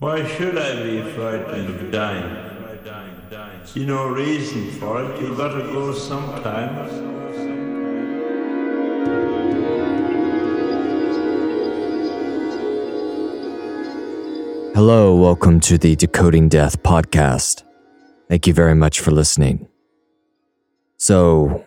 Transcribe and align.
Why 0.00 0.24
should 0.24 0.56
I 0.56 0.80
be 0.84 1.02
frightened 1.10 1.74
of 1.74 1.90
dying? 1.90 3.64
See 3.64 3.84
no 3.84 4.06
reason 4.06 4.70
for 4.70 5.02
it. 5.02 5.20
You 5.20 5.36
gotta 5.36 5.64
go 5.72 5.92
sometimes. 5.92 6.92
Hello, 14.76 15.16
welcome 15.16 15.58
to 15.58 15.76
the 15.76 15.96
Decoding 15.96 16.48
Death 16.48 16.80
podcast. 16.84 17.64
Thank 18.28 18.46
you 18.46 18.54
very 18.54 18.76
much 18.76 19.00
for 19.00 19.10
listening. 19.10 19.66
So, 20.96 21.64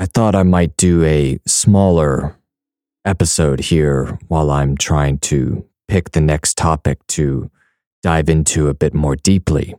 I 0.00 0.06
thought 0.06 0.34
I 0.34 0.42
might 0.42 0.76
do 0.76 1.04
a 1.04 1.38
smaller 1.46 2.36
episode 3.04 3.60
here 3.60 4.18
while 4.26 4.50
I'm 4.50 4.76
trying 4.76 5.18
to 5.18 5.64
pick 5.88 6.10
the 6.10 6.20
next 6.20 6.56
topic 6.56 7.06
to 7.08 7.50
dive 8.02 8.28
into 8.28 8.68
a 8.68 8.74
bit 8.74 8.94
more 8.94 9.16
deeply. 9.16 9.74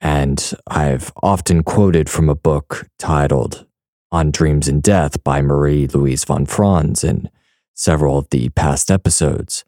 And 0.00 0.52
I've 0.66 1.12
often 1.22 1.62
quoted 1.62 2.08
from 2.08 2.28
a 2.28 2.34
book 2.34 2.86
titled 2.98 3.66
On 4.10 4.30
Dreams 4.30 4.66
and 4.66 4.82
Death 4.82 5.22
by 5.22 5.42
Marie 5.42 5.86
Louise 5.86 6.24
von 6.24 6.46
Franz 6.46 7.04
in 7.04 7.30
several 7.74 8.18
of 8.18 8.28
the 8.30 8.48
past 8.50 8.90
episodes. 8.90 9.64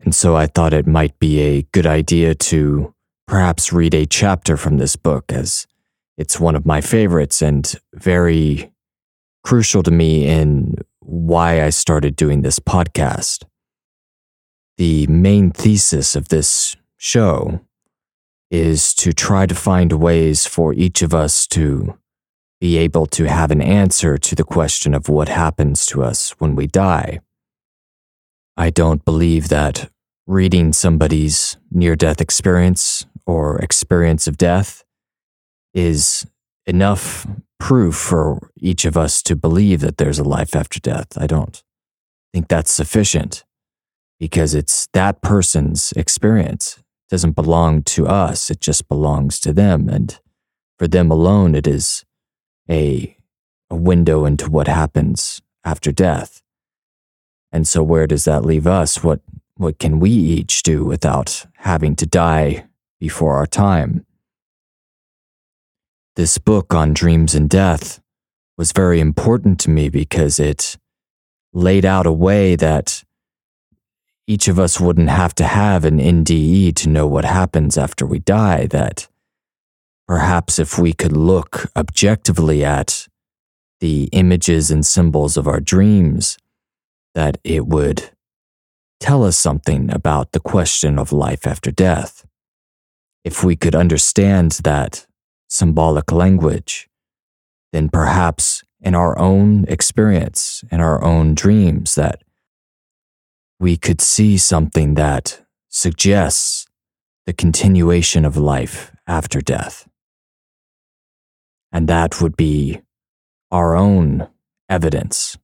And 0.00 0.14
so 0.14 0.36
I 0.36 0.46
thought 0.46 0.74
it 0.74 0.86
might 0.86 1.18
be 1.18 1.40
a 1.40 1.62
good 1.72 1.86
idea 1.86 2.34
to 2.34 2.94
perhaps 3.26 3.72
read 3.72 3.94
a 3.94 4.06
chapter 4.06 4.56
from 4.56 4.78
this 4.78 4.96
book, 4.96 5.32
as 5.32 5.66
it's 6.16 6.40
one 6.40 6.54
of 6.54 6.66
my 6.66 6.80
favorites 6.80 7.42
and 7.42 7.74
very 7.94 8.72
crucial 9.42 9.82
to 9.82 9.90
me 9.90 10.26
in 10.26 10.76
why 11.00 11.62
I 11.62 11.70
started 11.70 12.16
doing 12.16 12.42
this 12.42 12.58
podcast. 12.58 13.44
The 14.78 15.06
main 15.06 15.52
thesis 15.52 16.14
of 16.14 16.28
this 16.28 16.76
show 16.98 17.60
is 18.50 18.92
to 18.94 19.12
try 19.12 19.46
to 19.46 19.54
find 19.54 19.92
ways 19.92 20.46
for 20.46 20.74
each 20.74 21.00
of 21.00 21.14
us 21.14 21.46
to 21.48 21.98
be 22.60 22.76
able 22.76 23.06
to 23.06 23.24
have 23.24 23.50
an 23.50 23.62
answer 23.62 24.18
to 24.18 24.34
the 24.34 24.44
question 24.44 24.92
of 24.92 25.08
what 25.08 25.28
happens 25.28 25.86
to 25.86 26.02
us 26.02 26.30
when 26.38 26.54
we 26.54 26.66
die. 26.66 27.20
I 28.56 28.70
don't 28.70 29.04
believe 29.04 29.48
that 29.48 29.90
reading 30.26 30.72
somebody's 30.72 31.56
near 31.70 31.96
death 31.96 32.20
experience 32.20 33.06
or 33.26 33.58
experience 33.58 34.26
of 34.26 34.36
death 34.36 34.84
is 35.72 36.26
enough 36.66 37.26
proof 37.58 37.94
for 37.94 38.50
each 38.58 38.84
of 38.84 38.96
us 38.96 39.22
to 39.22 39.36
believe 39.36 39.80
that 39.80 39.96
there's 39.96 40.18
a 40.18 40.24
life 40.24 40.54
after 40.54 40.80
death. 40.80 41.16
I 41.16 41.26
don't 41.26 41.62
think 42.34 42.48
that's 42.48 42.72
sufficient 42.72 43.45
because 44.18 44.54
it's 44.54 44.88
that 44.92 45.22
person's 45.22 45.92
experience. 45.92 46.78
It 46.78 47.10
doesn't 47.10 47.32
belong 47.32 47.82
to 47.84 48.06
us, 48.06 48.50
it 48.50 48.60
just 48.60 48.88
belongs 48.88 49.38
to 49.40 49.52
them. 49.52 49.88
And 49.88 50.18
for 50.78 50.88
them 50.88 51.10
alone, 51.10 51.54
it 51.54 51.66
is 51.66 52.04
a, 52.68 53.16
a 53.70 53.76
window 53.76 54.24
into 54.24 54.50
what 54.50 54.68
happens 54.68 55.40
after 55.64 55.92
death. 55.92 56.42
And 57.52 57.66
so, 57.66 57.82
where 57.82 58.06
does 58.06 58.24
that 58.24 58.44
leave 58.44 58.66
us? 58.66 59.02
What, 59.02 59.20
what 59.56 59.78
can 59.78 60.00
we 60.00 60.10
each 60.10 60.62
do 60.62 60.84
without 60.84 61.46
having 61.58 61.96
to 61.96 62.06
die 62.06 62.66
before 63.00 63.36
our 63.36 63.46
time? 63.46 64.04
This 66.16 66.38
book 66.38 66.74
on 66.74 66.94
dreams 66.94 67.34
and 67.34 67.48
death 67.48 68.00
was 68.56 68.72
very 68.72 69.00
important 69.00 69.60
to 69.60 69.70
me 69.70 69.88
because 69.88 70.40
it 70.40 70.76
laid 71.52 71.84
out 71.84 72.06
a 72.06 72.12
way 72.12 72.56
that 72.56 73.04
each 74.26 74.48
of 74.48 74.58
us 74.58 74.80
wouldn't 74.80 75.08
have 75.08 75.34
to 75.36 75.44
have 75.44 75.84
an 75.84 75.98
NDE 75.98 76.74
to 76.76 76.88
know 76.88 77.06
what 77.06 77.24
happens 77.24 77.78
after 77.78 78.04
we 78.04 78.18
die. 78.18 78.66
That 78.66 79.08
perhaps 80.06 80.58
if 80.58 80.78
we 80.78 80.92
could 80.92 81.16
look 81.16 81.70
objectively 81.76 82.64
at 82.64 83.06
the 83.80 84.08
images 84.12 84.70
and 84.70 84.84
symbols 84.84 85.36
of 85.36 85.46
our 85.46 85.60
dreams, 85.60 86.38
that 87.14 87.38
it 87.44 87.66
would 87.66 88.10
tell 89.00 89.24
us 89.24 89.36
something 89.36 89.92
about 89.92 90.32
the 90.32 90.40
question 90.40 90.98
of 90.98 91.12
life 91.12 91.46
after 91.46 91.70
death. 91.70 92.26
If 93.24 93.44
we 93.44 93.56
could 93.56 93.74
understand 93.74 94.52
that 94.64 95.06
symbolic 95.48 96.10
language, 96.10 96.88
then 97.72 97.88
perhaps 97.88 98.64
in 98.80 98.94
our 98.94 99.18
own 99.18 99.64
experience, 99.68 100.64
in 100.70 100.80
our 100.80 101.02
own 101.02 101.34
dreams, 101.34 101.94
that 101.96 102.22
we 103.58 103.76
could 103.76 104.00
see 104.00 104.36
something 104.36 104.94
that 104.94 105.42
suggests 105.68 106.66
the 107.26 107.32
continuation 107.32 108.24
of 108.24 108.36
life 108.36 108.92
after 109.06 109.40
death. 109.40 109.88
And 111.72 111.88
that 111.88 112.20
would 112.20 112.36
be 112.36 112.80
our 113.50 113.74
own 113.74 114.28
evidence 114.68 115.36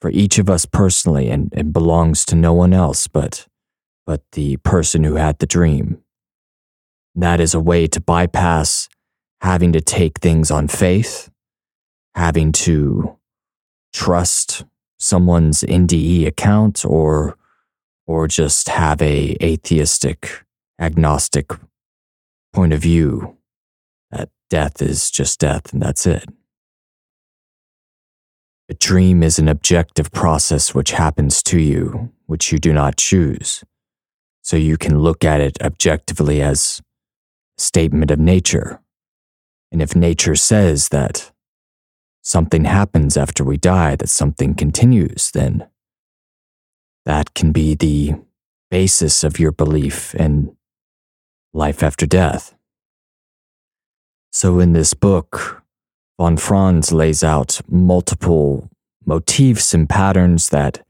for 0.00 0.10
each 0.10 0.38
of 0.38 0.48
us 0.48 0.64
personally, 0.64 1.28
and 1.28 1.52
it 1.54 1.72
belongs 1.72 2.24
to 2.26 2.36
no 2.36 2.52
one 2.54 2.72
else 2.72 3.06
but, 3.06 3.46
but 4.06 4.22
the 4.32 4.56
person 4.58 5.04
who 5.04 5.16
had 5.16 5.38
the 5.38 5.46
dream. 5.46 6.02
That 7.14 7.40
is 7.40 7.54
a 7.54 7.60
way 7.60 7.86
to 7.88 8.00
bypass 8.00 8.88
having 9.42 9.72
to 9.72 9.80
take 9.80 10.20
things 10.20 10.50
on 10.50 10.68
faith, 10.68 11.30
having 12.14 12.52
to 12.52 13.16
trust 13.92 14.64
someone's 15.00 15.62
NDE 15.62 16.26
account 16.26 16.84
or 16.84 17.36
or 18.06 18.28
just 18.28 18.68
have 18.68 19.00
a 19.00 19.36
atheistic 19.42 20.44
agnostic 20.80 21.52
point 22.52 22.72
of 22.72 22.80
view 22.80 23.36
that 24.10 24.28
death 24.48 24.82
is 24.82 25.10
just 25.10 25.40
death 25.40 25.72
and 25.72 25.80
that's 25.82 26.06
it. 26.06 26.24
A 28.68 28.74
dream 28.74 29.22
is 29.22 29.38
an 29.38 29.48
objective 29.48 30.12
process 30.12 30.74
which 30.74 30.92
happens 30.92 31.42
to 31.44 31.60
you, 31.60 32.12
which 32.26 32.52
you 32.52 32.58
do 32.58 32.72
not 32.72 32.96
choose. 32.96 33.64
So 34.42 34.56
you 34.56 34.76
can 34.76 34.98
look 34.98 35.24
at 35.24 35.40
it 35.40 35.60
objectively 35.62 36.40
as 36.42 36.80
a 37.58 37.62
statement 37.62 38.10
of 38.10 38.18
nature. 38.18 38.80
And 39.72 39.80
if 39.80 39.94
nature 39.94 40.36
says 40.36 40.88
that 40.88 41.29
something 42.22 42.64
happens 42.64 43.16
after 43.16 43.44
we 43.44 43.56
die, 43.56 43.96
that 43.96 44.08
something 44.08 44.54
continues, 44.54 45.30
then 45.32 45.66
that 47.04 47.34
can 47.34 47.52
be 47.52 47.74
the 47.74 48.14
basis 48.70 49.24
of 49.24 49.38
your 49.38 49.52
belief 49.52 50.14
in 50.14 50.56
life 51.52 51.82
after 51.82 52.06
death. 52.06 52.54
So, 54.32 54.60
in 54.60 54.72
this 54.72 54.94
book, 54.94 55.62
von 56.18 56.36
Franz 56.36 56.92
lays 56.92 57.24
out 57.24 57.60
multiple 57.68 58.70
motifs 59.04 59.74
and 59.74 59.88
patterns 59.88 60.50
that 60.50 60.84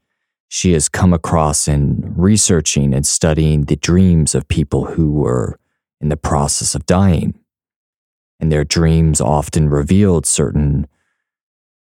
she 0.47 0.73
has 0.73 0.89
come 0.89 1.13
across 1.13 1.67
in 1.67 2.13
researching 2.15 2.93
and 2.93 3.07
studying 3.07 3.63
the 3.63 3.77
dreams 3.77 4.35
of 4.35 4.47
people 4.47 4.85
who 4.85 5.13
were 5.13 5.57
in 6.01 6.09
the 6.09 6.17
process 6.17 6.75
of 6.75 6.85
dying. 6.85 7.39
And 8.39 8.51
their 8.51 8.65
dreams 8.65 9.21
often 9.21 9.69
revealed 9.69 10.25
certain 10.25 10.87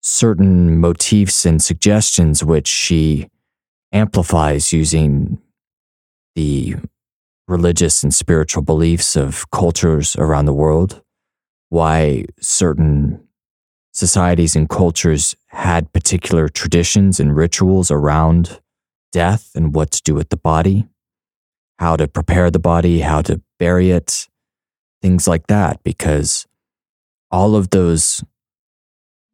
certain 0.03 0.77
motifs 0.77 1.45
and 1.45 1.63
suggestions 1.63 2.43
which 2.43 2.67
she 2.67 3.29
amplifies 3.93 4.73
using 4.73 5.39
the 6.35 6.75
religious 7.47 8.03
and 8.03 8.13
spiritual 8.13 8.61
beliefs 8.61 9.15
of 9.15 9.49
cultures 9.49 10.15
around 10.17 10.45
the 10.45 10.53
world, 10.53 11.01
why 11.69 12.25
certain 12.39 13.25
societies 13.93 14.55
and 14.55 14.67
cultures 14.69 15.35
had 15.47 15.93
particular 15.93 16.49
traditions 16.49 17.19
and 17.19 17.35
rituals 17.35 17.89
around 17.89 18.59
death 19.11 19.51
and 19.55 19.73
what 19.73 19.91
to 19.91 20.01
do 20.01 20.13
with 20.13 20.29
the 20.29 20.37
body, 20.37 20.85
how 21.79 21.95
to 21.95 22.07
prepare 22.07 22.51
the 22.51 22.59
body, 22.59 22.99
how 23.01 23.21
to 23.21 23.41
bury 23.57 23.91
it, 23.91 24.27
things 25.01 25.27
like 25.27 25.47
that, 25.47 25.81
because 25.83 26.45
all 27.31 27.55
of 27.55 27.69
those 27.69 28.23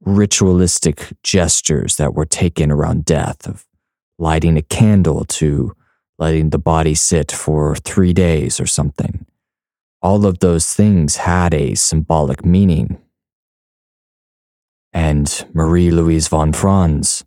ritualistic 0.01 1.13
gestures 1.23 1.97
that 1.97 2.13
were 2.13 2.25
taken 2.25 2.71
around 2.71 3.05
death 3.05 3.47
of 3.47 3.65
lighting 4.17 4.57
a 4.57 4.61
candle 4.61 5.25
to 5.25 5.75
letting 6.17 6.49
the 6.49 6.59
body 6.59 6.93
sit 6.93 7.31
for 7.31 7.75
three 7.75 8.13
days 8.13 8.59
or 8.59 8.65
something. 8.65 9.25
All 10.01 10.25
of 10.25 10.39
those 10.39 10.73
things 10.73 11.17
had 11.17 11.53
a 11.53 11.75
symbolic 11.75 12.45
meaning. 12.45 12.99
And 14.91 15.47
Marie 15.53 15.91
Louise 15.91 16.27
von 16.27 16.51
Franz, 16.53 17.23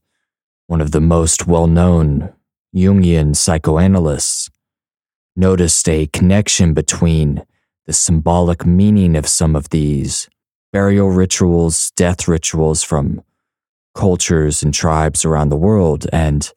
one 0.66 0.80
of 0.80 0.90
the 0.90 1.00
most 1.00 1.46
well 1.46 1.66
known 1.66 2.32
Jungian 2.74 3.36
psychoanalysts, 3.36 4.50
noticed 5.36 5.88
a 5.88 6.06
connection 6.08 6.74
between 6.74 7.44
the 7.86 7.92
symbolic 7.92 8.66
meaning 8.66 9.16
of 9.16 9.26
some 9.26 9.56
of 9.56 9.70
these 9.70 10.28
burial 10.72 11.10
rituals, 11.10 11.90
death 11.92 12.26
rituals 12.26 12.82
from 12.82 13.22
cultures 13.94 14.62
and 14.62 14.72
tribes 14.72 15.24
around 15.24 15.50
the 15.50 15.56
world, 15.56 16.06
and 16.12 16.52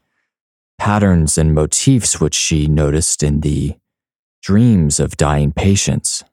patterns 0.77 1.37
and 1.37 1.53
motifs 1.53 2.19
which 2.19 2.35
she 2.35 2.67
noticed 2.67 3.23
in 3.23 3.41
the 3.41 3.75
dreams 4.41 4.99
of 4.99 5.17
dying 5.17 5.51
patients. 5.51 6.23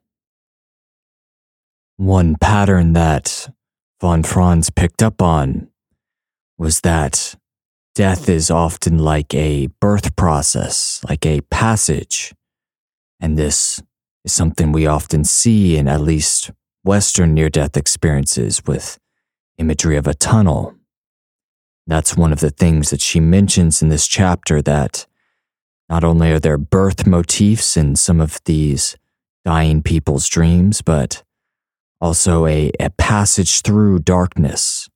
One 1.97 2.35
pattern 2.39 2.93
that 2.93 3.49
von 4.01 4.23
Franz 4.23 4.69
picked 4.69 5.01
up 5.01 5.21
on 5.21 5.69
was 6.57 6.81
that 6.81 7.35
death 7.95 8.29
is 8.29 8.49
often 8.49 8.97
like 8.97 9.33
a 9.33 9.67
birth 9.79 10.15
process, 10.15 11.01
like 11.07 11.25
a 11.25 11.41
passage. 11.41 12.33
And 13.19 13.37
this 13.37 13.81
is 14.25 14.33
something 14.33 14.71
we 14.71 14.87
often 14.87 15.23
see 15.23 15.77
in 15.77 15.87
at 15.87 16.01
least 16.01 16.51
Western 16.83 17.33
near 17.33 17.49
death 17.49 17.77
experiences 17.77 18.61
with 18.65 18.99
imagery 19.57 19.95
of 19.95 20.07
a 20.07 20.13
tunnel. 20.13 20.75
That's 21.87 22.17
one 22.17 22.33
of 22.33 22.39
the 22.39 22.49
things 22.49 22.89
that 22.89 23.01
she 23.01 23.19
mentions 23.19 23.81
in 23.81 23.89
this 23.89 24.07
chapter 24.07 24.61
that 24.61 25.05
not 25.89 26.03
only 26.03 26.31
are 26.31 26.39
there 26.39 26.57
birth 26.57 27.05
motifs 27.05 27.77
in 27.77 27.95
some 27.95 28.19
of 28.19 28.39
these 28.45 28.97
dying 29.45 29.81
people's 29.81 30.27
dreams, 30.27 30.81
but 30.81 31.23
also 32.01 32.45
a, 32.45 32.71
a 32.79 32.89
passage 32.91 33.61
through 33.61 33.99
darkness, 33.99 34.89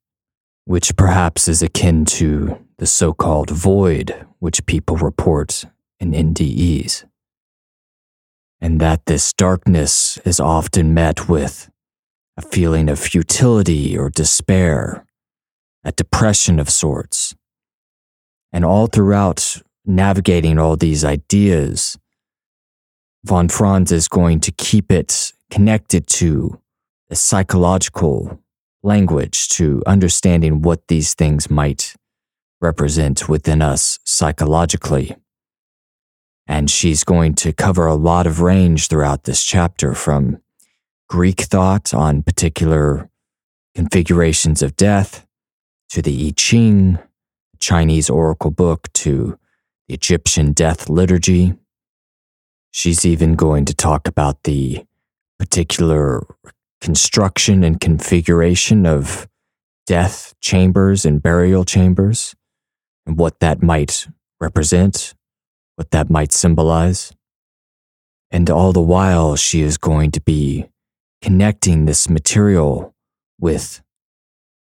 which 0.65 0.95
perhaps 0.95 1.47
is 1.47 1.61
akin 1.61 2.05
to 2.05 2.57
the 2.77 2.85
so 2.85 3.13
called 3.13 3.49
void 3.49 4.25
which 4.39 4.65
people 4.65 4.97
report 4.97 5.65
in 5.99 6.11
NDEs. 6.11 7.05
And 8.59 8.79
that 8.79 9.05
this 9.05 9.33
darkness 9.33 10.17
is 10.25 10.39
often 10.39 10.93
met 10.93 11.29
with 11.29 11.69
a 12.37 12.41
feeling 12.41 12.87
of 12.87 12.99
futility 12.99 13.97
or 13.97 14.09
despair, 14.09 15.05
a 15.83 15.91
depression 15.91 16.59
of 16.59 16.69
sorts. 16.69 17.35
And 18.53 18.63
all 18.63 18.87
throughout 18.87 19.61
navigating 19.85 20.59
all 20.59 20.77
these 20.77 21.03
ideas, 21.03 21.97
von 23.25 23.49
Franz 23.49 23.91
is 23.91 24.07
going 24.07 24.39
to 24.41 24.51
keep 24.51 24.91
it 24.91 25.33
connected 25.49 26.07
to 26.07 26.61
a 27.09 27.15
psychological 27.15 28.39
language, 28.83 29.49
to 29.49 29.81
understanding 29.85 30.61
what 30.61 30.87
these 30.87 31.13
things 31.13 31.49
might 31.49 31.95
represent 32.61 33.27
within 33.27 33.61
us 33.61 33.99
psychologically. 34.05 35.15
And 36.47 36.69
she's 36.69 37.03
going 37.03 37.35
to 37.35 37.51
cover 37.51 37.85
a 37.85 37.95
lot 37.95 38.25
of 38.27 38.39
range 38.39 38.87
throughout 38.87 39.23
this 39.23 39.43
chapter 39.43 39.93
from 39.93 40.37
Greek 41.09 41.41
thought 41.41 41.93
on 41.93 42.21
particular 42.21 43.09
configurations 43.73 44.61
of 44.61 44.75
death, 44.75 45.25
to 45.89 46.01
the 46.01 46.27
I 46.27 46.33
Ching, 46.35 46.99
Chinese 47.59 48.09
oracle 48.09 48.51
book, 48.51 48.91
to 48.93 49.39
the 49.87 49.93
Egyptian 49.93 50.51
death 50.51 50.89
liturgy. 50.89 51.53
She's 52.71 53.05
even 53.05 53.35
going 53.35 53.63
to 53.65 53.73
talk 53.73 54.07
about 54.07 54.43
the 54.43 54.85
particular 55.39 56.23
construction 56.81 57.63
and 57.63 57.79
configuration 57.79 58.85
of 58.85 59.29
death 59.85 60.33
chambers 60.41 61.05
and 61.05 61.23
burial 61.23 61.63
chambers, 61.63 62.35
and 63.05 63.17
what 63.17 63.39
that 63.39 63.63
might 63.63 64.07
represent, 64.41 65.13
what 65.77 65.91
that 65.91 66.09
might 66.09 66.33
symbolize. 66.33 67.13
And 68.29 68.49
all 68.49 68.73
the 68.73 68.81
while, 68.81 69.37
she 69.37 69.61
is 69.61 69.77
going 69.77 70.11
to 70.11 70.19
be 70.19 70.67
connecting 71.21 71.85
this 71.85 72.09
material 72.09 72.93
with 73.39 73.81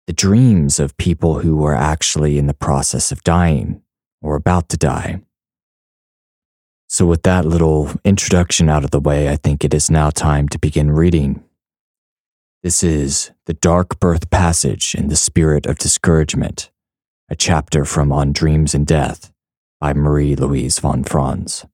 the 0.07 0.13
dreams 0.13 0.79
of 0.79 0.97
people 0.97 1.39
who 1.39 1.63
are 1.65 1.75
actually 1.75 2.37
in 2.37 2.47
the 2.47 2.53
process 2.53 3.11
of 3.11 3.23
dying 3.23 3.81
or 4.21 4.35
about 4.35 4.69
to 4.69 4.77
die. 4.77 5.21
So, 6.87 7.05
with 7.05 7.23
that 7.23 7.45
little 7.45 7.91
introduction 8.03 8.69
out 8.69 8.83
of 8.83 8.91
the 8.91 8.99
way, 8.99 9.29
I 9.29 9.35
think 9.35 9.63
it 9.63 9.73
is 9.73 9.89
now 9.89 10.11
time 10.11 10.47
to 10.49 10.59
begin 10.59 10.91
reading. 10.91 11.43
This 12.61 12.83
is 12.83 13.31
The 13.47 13.53
Dark 13.53 13.99
Birth 13.99 14.29
Passage 14.29 14.95
in 14.95 15.07
the 15.07 15.15
Spirit 15.15 15.65
of 15.65 15.77
Discouragement, 15.77 16.71
a 17.29 17.35
chapter 17.35 17.85
from 17.85 18.11
On 18.11 18.31
Dreams 18.31 18.73
and 18.73 18.85
Death 18.85 19.31
by 19.79 19.93
Marie 19.93 20.35
Louise 20.35 20.79
von 20.79 21.03
Franz. 21.03 21.65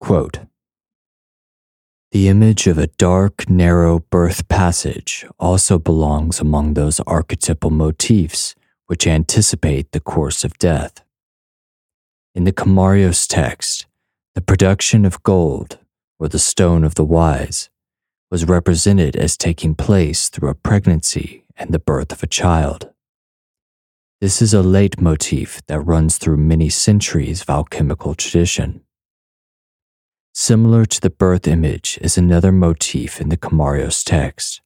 Quote, 0.00 0.40
the 2.14 2.28
image 2.28 2.68
of 2.68 2.78
a 2.78 2.86
dark, 2.86 3.50
narrow 3.50 3.98
birth 3.98 4.46
passage 4.46 5.26
also 5.40 5.80
belongs 5.80 6.38
among 6.38 6.74
those 6.74 7.00
archetypal 7.00 7.70
motifs 7.70 8.54
which 8.86 9.04
anticipate 9.04 9.90
the 9.90 9.98
course 9.98 10.44
of 10.44 10.56
death. 10.58 11.02
In 12.32 12.44
the 12.44 12.52
Komarios 12.52 13.26
text, 13.28 13.86
the 14.36 14.40
production 14.40 15.04
of 15.04 15.24
gold, 15.24 15.80
or 16.20 16.28
the 16.28 16.38
stone 16.38 16.84
of 16.84 16.94
the 16.94 17.04
wise, 17.04 17.68
was 18.30 18.44
represented 18.44 19.16
as 19.16 19.36
taking 19.36 19.74
place 19.74 20.28
through 20.28 20.50
a 20.50 20.54
pregnancy 20.54 21.42
and 21.56 21.72
the 21.72 21.80
birth 21.80 22.12
of 22.12 22.22
a 22.22 22.28
child. 22.28 22.92
This 24.20 24.40
is 24.40 24.54
a 24.54 24.62
leitmotif 24.62 25.66
that 25.66 25.80
runs 25.80 26.18
through 26.18 26.36
many 26.36 26.68
centuries 26.68 27.42
of 27.42 27.50
alchemical 27.50 28.14
tradition. 28.14 28.82
Similar 30.36 30.84
to 30.86 31.00
the 31.00 31.10
birth 31.10 31.46
image 31.46 31.96
is 32.02 32.18
another 32.18 32.50
motif 32.50 33.20
in 33.20 33.28
the 33.28 33.36
Komarios 33.36 34.02
text. 34.02 34.62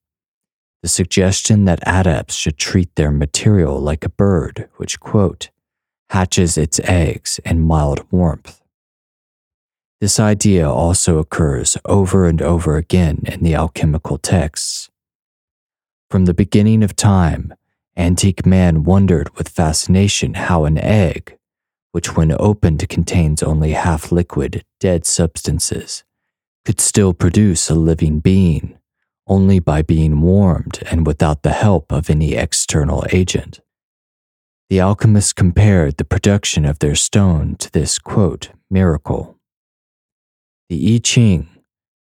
The 0.82 0.88
suggestion 0.88 1.66
that 1.66 1.86
adepts 1.86 2.34
should 2.34 2.56
treat 2.56 2.94
their 2.94 3.10
material 3.10 3.78
like 3.78 4.02
a 4.02 4.08
bird, 4.08 4.70
which, 4.76 4.98
quote, 4.98 5.50
hatches 6.08 6.56
its 6.56 6.80
eggs 6.84 7.38
in 7.44 7.66
mild 7.66 8.10
warmth. 8.10 8.62
This 10.00 10.18
idea 10.18 10.70
also 10.70 11.18
occurs 11.18 11.76
over 11.84 12.26
and 12.26 12.40
over 12.40 12.78
again 12.78 13.20
in 13.26 13.42
the 13.42 13.54
alchemical 13.54 14.16
texts. 14.16 14.88
From 16.08 16.24
the 16.24 16.32
beginning 16.32 16.82
of 16.82 16.96
time, 16.96 17.52
antique 17.94 18.46
man 18.46 18.84
wondered 18.84 19.36
with 19.36 19.50
fascination 19.50 20.32
how 20.32 20.64
an 20.64 20.78
egg, 20.78 21.37
which 21.92 22.16
when 22.16 22.34
opened 22.38 22.88
contains 22.88 23.42
only 23.42 23.72
half 23.72 24.12
liquid, 24.12 24.64
dead 24.80 25.06
substances, 25.06 26.04
could 26.64 26.80
still 26.80 27.14
produce 27.14 27.70
a 27.70 27.74
living 27.74 28.20
being 28.20 28.78
only 29.28 29.58
by 29.58 29.82
being 29.82 30.20
warmed 30.20 30.82
and 30.90 31.06
without 31.06 31.42
the 31.42 31.52
help 31.52 31.92
of 31.92 32.10
any 32.10 32.34
external 32.34 33.04
agent. 33.12 33.60
The 34.70 34.80
alchemists 34.80 35.32
compared 35.32 35.96
the 35.96 36.04
production 36.04 36.64
of 36.64 36.78
their 36.78 36.94
stone 36.94 37.56
to 37.56 37.70
this, 37.70 37.98
quote, 37.98 38.50
miracle. 38.70 39.36
The 40.68 40.94
I 40.94 40.98
Ching, 40.98 41.48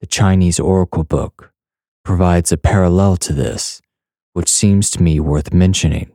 the 0.00 0.06
Chinese 0.06 0.58
oracle 0.58 1.04
book, 1.04 1.52
provides 2.04 2.50
a 2.50 2.56
parallel 2.56 3.16
to 3.18 3.32
this, 3.32 3.80
which 4.32 4.48
seems 4.48 4.90
to 4.90 5.02
me 5.02 5.20
worth 5.20 5.52
mentioning. 5.52 6.12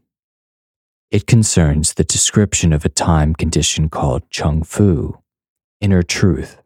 It 1.11 1.27
concerns 1.27 1.93
the 1.93 2.05
description 2.05 2.71
of 2.71 2.85
a 2.85 2.89
time 2.89 3.35
condition 3.35 3.89
called 3.89 4.29
Chung 4.29 4.63
Fu, 4.63 5.19
inner 5.81 6.03
truth. 6.03 6.61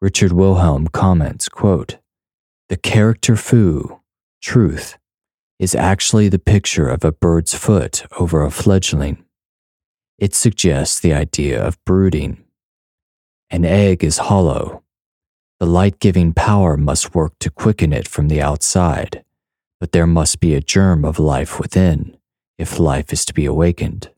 Richard 0.00 0.32
Wilhelm 0.32 0.88
comments, 0.88 1.48
quote, 1.48 1.98
The 2.70 2.76
character 2.76 3.36
Fu, 3.36 4.00
truth, 4.42 4.98
is 5.60 5.76
actually 5.76 6.28
the 6.28 6.40
picture 6.40 6.88
of 6.88 7.04
a 7.04 7.12
bird's 7.12 7.54
foot 7.54 8.04
over 8.18 8.42
a 8.42 8.50
fledgling. 8.50 9.24
It 10.18 10.34
suggests 10.34 10.98
the 10.98 11.14
idea 11.14 11.64
of 11.64 11.78
brooding. 11.84 12.42
An 13.48 13.64
egg 13.64 14.02
is 14.02 14.18
hollow. 14.18 14.82
The 15.60 15.66
light 15.66 16.00
giving 16.00 16.32
power 16.32 16.76
must 16.76 17.14
work 17.14 17.34
to 17.38 17.50
quicken 17.50 17.92
it 17.92 18.08
from 18.08 18.26
the 18.26 18.42
outside, 18.42 19.22
but 19.78 19.92
there 19.92 20.06
must 20.06 20.40
be 20.40 20.56
a 20.56 20.60
germ 20.60 21.04
of 21.04 21.20
life 21.20 21.60
within 21.60 22.16
if 22.60 22.78
life 22.78 23.10
is 23.10 23.24
to 23.24 23.32
be 23.32 23.46
awakened. 23.46 24.10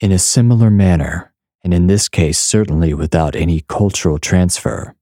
In 0.00 0.12
a 0.12 0.18
similar 0.18 0.70
manner, 0.70 1.32
and 1.62 1.72
in 1.72 1.86
this 1.86 2.10
case 2.10 2.38
certainly 2.38 2.92
without 2.92 3.34
any 3.34 3.64
cultural 3.68 4.18
transfer, 4.18 4.94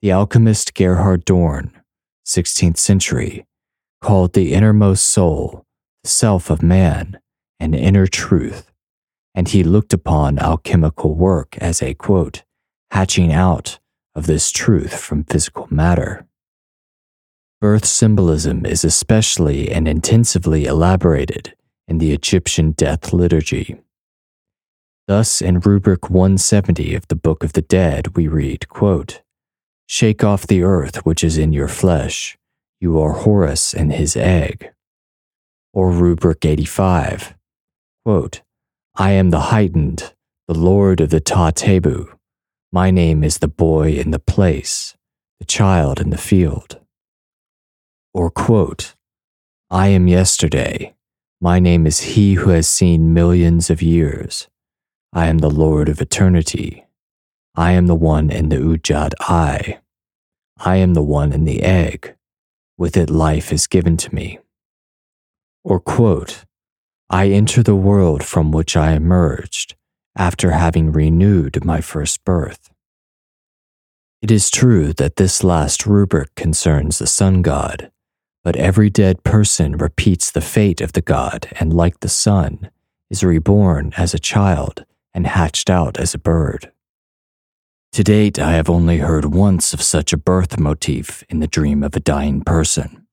the 0.00 0.12
alchemist 0.12 0.72
Gerhard 0.72 1.26
Dorn, 1.26 1.78
16th 2.26 2.78
century, 2.78 3.46
called 4.00 4.32
the 4.32 4.54
innermost 4.54 5.06
soul, 5.06 5.66
the 6.02 6.08
self 6.08 6.48
of 6.48 6.62
man, 6.62 7.20
an 7.58 7.74
inner 7.74 8.06
truth, 8.06 8.72
and 9.34 9.48
he 9.48 9.62
looked 9.62 9.92
upon 9.92 10.38
alchemical 10.38 11.14
work 11.14 11.58
as 11.58 11.82
a 11.82 11.92
quote, 11.92 12.44
hatching 12.92 13.30
out 13.30 13.78
of 14.14 14.26
this 14.26 14.50
truth 14.50 14.98
from 14.98 15.24
physical 15.24 15.68
matter. 15.70 16.26
Birth 17.60 17.84
symbolism 17.84 18.64
is 18.64 18.84
especially 18.84 19.70
and 19.70 19.86
intensively 19.86 20.64
elaborated 20.64 21.54
in 21.86 21.98
the 21.98 22.12
Egyptian 22.12 22.70
death 22.70 23.12
liturgy. 23.12 23.76
Thus, 25.06 25.42
in 25.42 25.60
rubric 25.60 26.08
170 26.08 26.94
of 26.94 27.06
the 27.08 27.16
Book 27.16 27.44
of 27.44 27.52
the 27.52 27.60
Dead, 27.60 28.16
we 28.16 28.28
read, 28.28 28.70
quote, 28.70 29.20
Shake 29.86 30.24
off 30.24 30.46
the 30.46 30.62
earth 30.62 31.04
which 31.04 31.22
is 31.22 31.36
in 31.36 31.52
your 31.52 31.68
flesh, 31.68 32.38
you 32.80 32.98
are 32.98 33.12
Horus 33.12 33.74
and 33.74 33.92
his 33.92 34.16
egg. 34.16 34.70
Or 35.74 35.90
rubric 35.90 36.46
85, 36.46 37.34
quote, 38.06 38.40
I 38.94 39.10
am 39.10 39.28
the 39.28 39.50
heightened, 39.52 40.14
the 40.48 40.54
lord 40.54 41.02
of 41.02 41.10
the 41.10 41.20
Ta 41.20 41.50
Tebu. 41.50 42.08
My 42.72 42.90
name 42.90 43.22
is 43.22 43.38
the 43.38 43.48
boy 43.48 43.92
in 43.92 44.12
the 44.12 44.18
place, 44.18 44.96
the 45.38 45.44
child 45.44 46.00
in 46.00 46.08
the 46.08 46.16
field. 46.16 46.79
Or 48.12 48.30
quote, 48.30 48.94
I 49.70 49.88
am 49.88 50.08
yesterday. 50.08 50.94
My 51.40 51.60
name 51.60 51.86
is 51.86 52.00
he 52.00 52.34
who 52.34 52.50
has 52.50 52.68
seen 52.68 53.14
millions 53.14 53.70
of 53.70 53.82
years. 53.82 54.48
I 55.12 55.26
am 55.26 55.38
the 55.38 55.50
Lord 55.50 55.88
of 55.88 56.00
eternity. 56.00 56.86
I 57.54 57.72
am 57.72 57.86
the 57.86 57.94
one 57.94 58.30
in 58.30 58.48
the 58.48 58.56
Udjat 58.56 59.12
eye. 59.20 59.80
I 60.58 60.76
am 60.76 60.94
the 60.94 61.02
one 61.02 61.32
in 61.32 61.44
the 61.44 61.62
egg. 61.62 62.16
With 62.76 62.96
it, 62.96 63.10
life 63.10 63.52
is 63.52 63.66
given 63.66 63.96
to 63.98 64.14
me. 64.14 64.38
Or 65.62 65.78
quote, 65.78 66.44
I 67.08 67.28
enter 67.28 67.62
the 67.62 67.76
world 67.76 68.24
from 68.24 68.52
which 68.52 68.76
I 68.76 68.92
emerged 68.92 69.76
after 70.16 70.50
having 70.50 70.92
renewed 70.92 71.64
my 71.64 71.80
first 71.80 72.24
birth. 72.24 72.70
It 74.22 74.30
is 74.30 74.50
true 74.50 74.92
that 74.94 75.16
this 75.16 75.42
last 75.42 75.86
rubric 75.86 76.34
concerns 76.34 76.98
the 76.98 77.06
sun 77.06 77.42
god, 77.42 77.90
but 78.42 78.56
every 78.56 78.90
dead 78.90 79.22
person 79.24 79.76
repeats 79.76 80.30
the 80.30 80.40
fate 80.40 80.80
of 80.80 80.92
the 80.92 81.02
god 81.02 81.48
and, 81.58 81.72
like 81.72 82.00
the 82.00 82.08
sun, 82.08 82.70
is 83.10 83.24
reborn 83.24 83.92
as 83.96 84.14
a 84.14 84.18
child 84.18 84.84
and 85.12 85.26
hatched 85.26 85.68
out 85.68 85.98
as 85.98 86.14
a 86.14 86.18
bird. 86.18 86.70
To 87.92 88.04
date, 88.04 88.38
I 88.38 88.52
have 88.52 88.70
only 88.70 88.98
heard 88.98 89.24
once 89.24 89.74
of 89.74 89.82
such 89.82 90.12
a 90.12 90.16
birth 90.16 90.60
motif 90.60 91.24
in 91.28 91.40
the 91.40 91.48
dream 91.48 91.82
of 91.82 91.96
a 91.96 92.00
dying 92.00 92.42
person. 92.42 93.06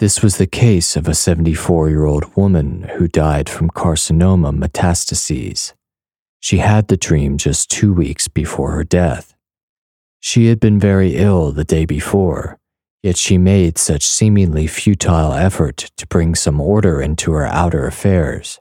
This 0.00 0.20
was 0.20 0.36
the 0.36 0.48
case 0.48 0.96
of 0.96 1.06
a 1.06 1.14
74 1.14 1.88
year 1.88 2.04
old 2.04 2.36
woman 2.36 2.82
who 2.96 3.06
died 3.06 3.48
from 3.48 3.70
carcinoma 3.70 4.52
metastases. 4.52 5.74
She 6.40 6.58
had 6.58 6.88
the 6.88 6.96
dream 6.96 7.38
just 7.38 7.70
two 7.70 7.92
weeks 7.92 8.26
before 8.26 8.72
her 8.72 8.82
death. 8.82 9.32
She 10.18 10.46
had 10.46 10.58
been 10.58 10.80
very 10.80 11.14
ill 11.14 11.52
the 11.52 11.62
day 11.62 11.84
before, 11.84 12.58
yet 13.02 13.16
she 13.16 13.36
made 13.36 13.78
such 13.78 14.06
seemingly 14.06 14.66
futile 14.66 15.32
effort 15.32 15.90
to 15.96 16.06
bring 16.06 16.34
some 16.34 16.60
order 16.60 17.02
into 17.02 17.32
her 17.32 17.46
outer 17.46 17.86
affairs. 17.86 18.60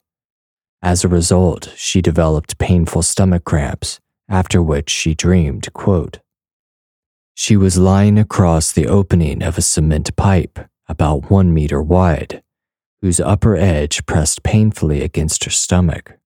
As 0.82 1.04
a 1.04 1.08
result, 1.08 1.72
she 1.76 2.02
developed 2.02 2.58
painful 2.58 3.04
stomach 3.04 3.44
cramps, 3.44 4.00
after 4.28 4.62
which 4.62 4.90
she 4.90 5.14
dreamed, 5.14 5.72
quote, 5.74 6.20
She 7.36 7.56
was 7.56 7.78
lying 7.78 8.18
across 8.18 8.72
the 8.72 8.88
opening 8.88 9.44
of 9.44 9.58
a 9.58 9.62
cement 9.62 10.16
pipe 10.16 10.60
about 10.88 11.30
one 11.30 11.54
meter 11.54 11.82
wide, 11.82 12.42
whose 13.02 13.20
upper 13.20 13.56
edge 13.56 14.06
pressed 14.06 14.44
painfully 14.44 15.02
against 15.02 15.44
her 15.44 15.52
stomach. 15.52 16.18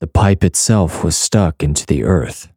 The 0.00 0.06
pipe 0.08 0.42
itself 0.42 1.04
was 1.04 1.16
stuck 1.16 1.62
into 1.62 1.86
the 1.86 2.02
earth. 2.02 2.51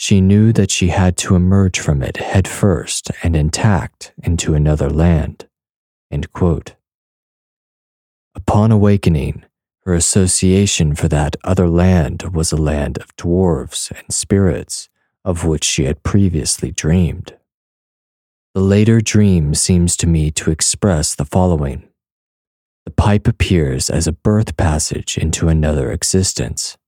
She 0.00 0.20
knew 0.20 0.52
that 0.52 0.70
she 0.70 0.88
had 0.88 1.16
to 1.18 1.34
emerge 1.34 1.80
from 1.80 2.04
it 2.04 2.18
head 2.18 2.46
first 2.46 3.10
and 3.24 3.34
intact 3.34 4.12
into 4.22 4.54
another 4.54 4.88
land. 4.88 5.48
Upon 8.34 8.70
awakening, 8.70 9.44
her 9.84 9.94
association 9.94 10.94
for 10.94 11.08
that 11.08 11.34
other 11.42 11.68
land 11.68 12.22
was 12.32 12.52
a 12.52 12.56
land 12.56 12.98
of 12.98 13.14
dwarves 13.16 13.90
and 13.90 14.14
spirits 14.14 14.88
of 15.24 15.44
which 15.44 15.64
she 15.64 15.84
had 15.84 16.04
previously 16.04 16.70
dreamed. 16.70 17.36
The 18.54 18.60
later 18.60 19.00
dream 19.00 19.52
seems 19.52 19.96
to 19.96 20.06
me 20.06 20.30
to 20.30 20.52
express 20.52 21.16
the 21.16 21.24
following 21.24 21.88
The 22.84 22.92
pipe 22.92 23.26
appears 23.26 23.90
as 23.90 24.06
a 24.06 24.12
birth 24.12 24.56
passage 24.56 25.18
into 25.18 25.48
another 25.48 25.90
existence. 25.90 26.78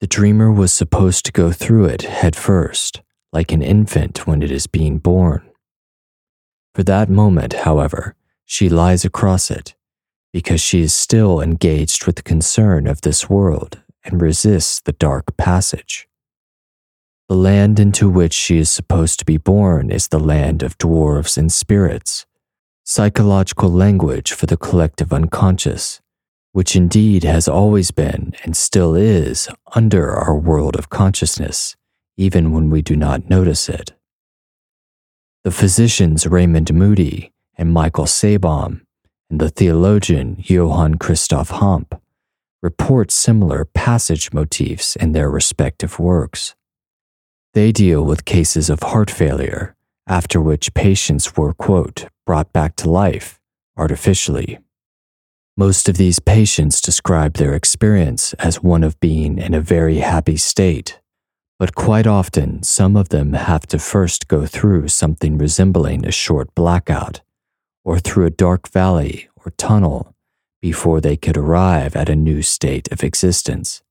The 0.00 0.06
dreamer 0.06 0.50
was 0.50 0.72
supposed 0.72 1.26
to 1.26 1.32
go 1.32 1.52
through 1.52 1.84
it 1.84 2.02
head 2.02 2.34
first, 2.34 3.02
like 3.32 3.52
an 3.52 3.60
infant 3.60 4.26
when 4.26 4.42
it 4.42 4.50
is 4.50 4.66
being 4.66 4.98
born. 4.98 5.42
For 6.74 6.82
that 6.84 7.10
moment, 7.10 7.52
however, 7.52 8.16
she 8.46 8.70
lies 8.70 9.04
across 9.04 9.50
it 9.50 9.74
because 10.32 10.60
she 10.60 10.80
is 10.80 10.94
still 10.94 11.40
engaged 11.40 12.06
with 12.06 12.16
the 12.16 12.22
concern 12.22 12.86
of 12.86 13.02
this 13.02 13.28
world 13.28 13.82
and 14.02 14.22
resists 14.22 14.80
the 14.80 14.92
dark 14.92 15.36
passage. 15.36 16.08
The 17.28 17.36
land 17.36 17.78
into 17.78 18.08
which 18.08 18.32
she 18.32 18.58
is 18.58 18.70
supposed 18.70 19.18
to 19.18 19.24
be 19.24 19.36
born 19.36 19.90
is 19.90 20.08
the 20.08 20.18
land 20.18 20.62
of 20.62 20.78
dwarves 20.78 21.36
and 21.36 21.52
spirits, 21.52 22.26
psychological 22.84 23.70
language 23.70 24.32
for 24.32 24.46
the 24.46 24.56
collective 24.56 25.12
unconscious, 25.12 26.00
which 26.52 26.74
indeed 26.74 27.22
has 27.22 27.46
always 27.48 27.90
been 27.90 28.34
and 28.42 28.56
still 28.56 28.94
is 28.94 29.48
under 29.74 30.10
our 30.10 30.36
world 30.36 30.76
of 30.76 30.90
consciousness, 30.90 31.76
even 32.16 32.52
when 32.52 32.70
we 32.70 32.82
do 32.82 32.96
not 32.96 33.30
notice 33.30 33.68
it. 33.68 33.92
The 35.44 35.50
physicians 35.50 36.26
Raymond 36.26 36.74
Moody 36.74 37.32
and 37.56 37.72
Michael 37.72 38.04
Sabom 38.04 38.82
and 39.30 39.40
the 39.40 39.48
theologian 39.48 40.36
Johann 40.38 40.96
Christoph 40.96 41.50
Hampe 41.50 42.00
report 42.62 43.10
similar 43.10 43.64
passage 43.64 44.32
motifs 44.32 44.96
in 44.96 45.12
their 45.12 45.30
respective 45.30 45.98
works. 45.98 46.54
They 47.54 47.72
deal 47.72 48.04
with 48.04 48.24
cases 48.24 48.68
of 48.68 48.82
heart 48.82 49.10
failure, 49.10 49.74
after 50.06 50.40
which 50.40 50.74
patients 50.74 51.36
were, 51.36 51.54
quote, 51.54 52.06
brought 52.26 52.52
back 52.52 52.76
to 52.76 52.90
life 52.90 53.40
artificially. 53.76 54.58
Most 55.60 55.90
of 55.90 55.98
these 55.98 56.20
patients 56.20 56.80
describe 56.80 57.34
their 57.34 57.52
experience 57.52 58.32
as 58.38 58.62
one 58.62 58.82
of 58.82 58.98
being 58.98 59.36
in 59.36 59.52
a 59.52 59.60
very 59.60 59.98
happy 59.98 60.38
state, 60.38 60.98
but 61.58 61.74
quite 61.74 62.06
often 62.06 62.62
some 62.62 62.96
of 62.96 63.10
them 63.10 63.34
have 63.34 63.66
to 63.66 63.78
first 63.78 64.26
go 64.26 64.46
through 64.46 64.88
something 64.88 65.36
resembling 65.36 66.06
a 66.06 66.10
short 66.10 66.54
blackout, 66.54 67.20
or 67.84 67.98
through 67.98 68.24
a 68.24 68.30
dark 68.30 68.70
valley 68.70 69.28
or 69.36 69.52
tunnel 69.58 70.16
before 70.62 70.98
they 70.98 71.14
could 71.14 71.36
arrive 71.36 71.94
at 71.94 72.08
a 72.08 72.16
new 72.16 72.40
state 72.40 72.90
of 72.90 73.04
existence. 73.04 73.82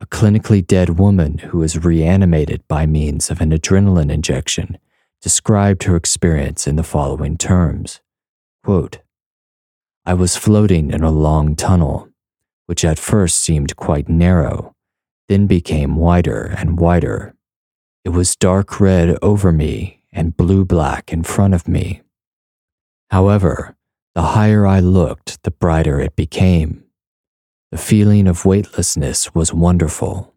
A 0.00 0.06
clinically 0.06 0.64
dead 0.64 0.90
woman 0.90 1.38
who 1.38 1.58
was 1.58 1.84
reanimated 1.84 2.62
by 2.68 2.86
means 2.86 3.32
of 3.32 3.40
an 3.40 3.50
adrenaline 3.50 4.12
injection, 4.12 4.78
described 5.20 5.82
her 5.82 5.96
experience 5.96 6.68
in 6.68 6.76
the 6.76 6.84
following 6.84 7.36
terms. 7.36 8.00
Quote, 8.62 8.98
I 10.08 10.14
was 10.14 10.38
floating 10.38 10.90
in 10.90 11.02
a 11.02 11.10
long 11.10 11.54
tunnel, 11.54 12.08
which 12.64 12.82
at 12.82 12.98
first 12.98 13.42
seemed 13.42 13.76
quite 13.76 14.08
narrow, 14.08 14.74
then 15.28 15.46
became 15.46 15.96
wider 15.96 16.54
and 16.56 16.80
wider. 16.80 17.34
It 18.06 18.08
was 18.08 18.34
dark 18.34 18.80
red 18.80 19.18
over 19.20 19.52
me 19.52 20.02
and 20.10 20.34
blue 20.34 20.64
black 20.64 21.12
in 21.12 21.24
front 21.24 21.52
of 21.52 21.68
me. 21.68 22.00
However, 23.10 23.76
the 24.14 24.22
higher 24.22 24.66
I 24.66 24.80
looked, 24.80 25.42
the 25.42 25.50
brighter 25.50 26.00
it 26.00 26.16
became 26.16 26.84
the 27.70 27.76
feeling 27.76 28.26
of 28.26 28.46
weightlessness 28.46 29.34
was 29.34 29.52
wonderful. 29.52 30.32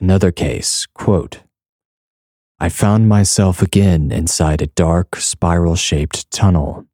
Another 0.00 0.30
case, 0.30 0.86
quote, 0.94 1.40
I 2.60 2.68
found 2.68 3.08
myself 3.08 3.62
again 3.62 4.12
inside 4.12 4.62
a 4.62 4.68
dark, 4.68 5.16
spiral 5.16 5.74
shaped 5.74 6.30
tunnel. 6.30 6.86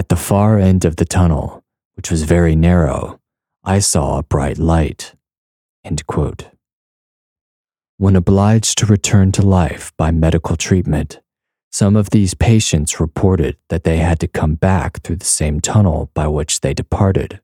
At 0.00 0.08
the 0.08 0.16
far 0.16 0.58
end 0.58 0.86
of 0.86 0.96
the 0.96 1.04
tunnel, 1.04 1.62
which 1.92 2.10
was 2.10 2.22
very 2.22 2.56
narrow, 2.56 3.20
I 3.62 3.80
saw 3.80 4.16
a 4.16 4.22
bright 4.22 4.56
light. 4.56 5.14
When 7.98 8.16
obliged 8.16 8.78
to 8.78 8.86
return 8.86 9.30
to 9.32 9.42
life 9.42 9.92
by 9.98 10.10
medical 10.10 10.56
treatment, 10.56 11.20
some 11.70 11.96
of 11.96 12.08
these 12.08 12.32
patients 12.32 12.98
reported 12.98 13.58
that 13.68 13.84
they 13.84 13.98
had 13.98 14.18
to 14.20 14.26
come 14.26 14.54
back 14.54 15.02
through 15.02 15.16
the 15.16 15.26
same 15.26 15.60
tunnel 15.60 16.10
by 16.14 16.26
which 16.28 16.62
they 16.62 16.72
departed. 16.72 17.42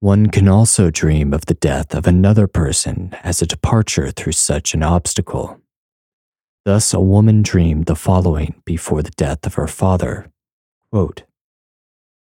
One 0.00 0.26
can 0.26 0.48
also 0.48 0.90
dream 0.90 1.32
of 1.32 1.46
the 1.46 1.54
death 1.54 1.94
of 1.94 2.06
another 2.06 2.46
person 2.46 3.16
as 3.22 3.40
a 3.40 3.46
departure 3.46 4.10
through 4.10 4.32
such 4.32 4.74
an 4.74 4.82
obstacle. 4.82 5.62
Thus, 6.66 6.92
a 6.92 7.00
woman 7.00 7.40
dreamed 7.40 7.86
the 7.86 7.96
following 7.96 8.60
before 8.66 9.02
the 9.02 9.16
death 9.16 9.46
of 9.46 9.54
her 9.54 9.66
father 9.66 10.30
Quote, 10.92 11.24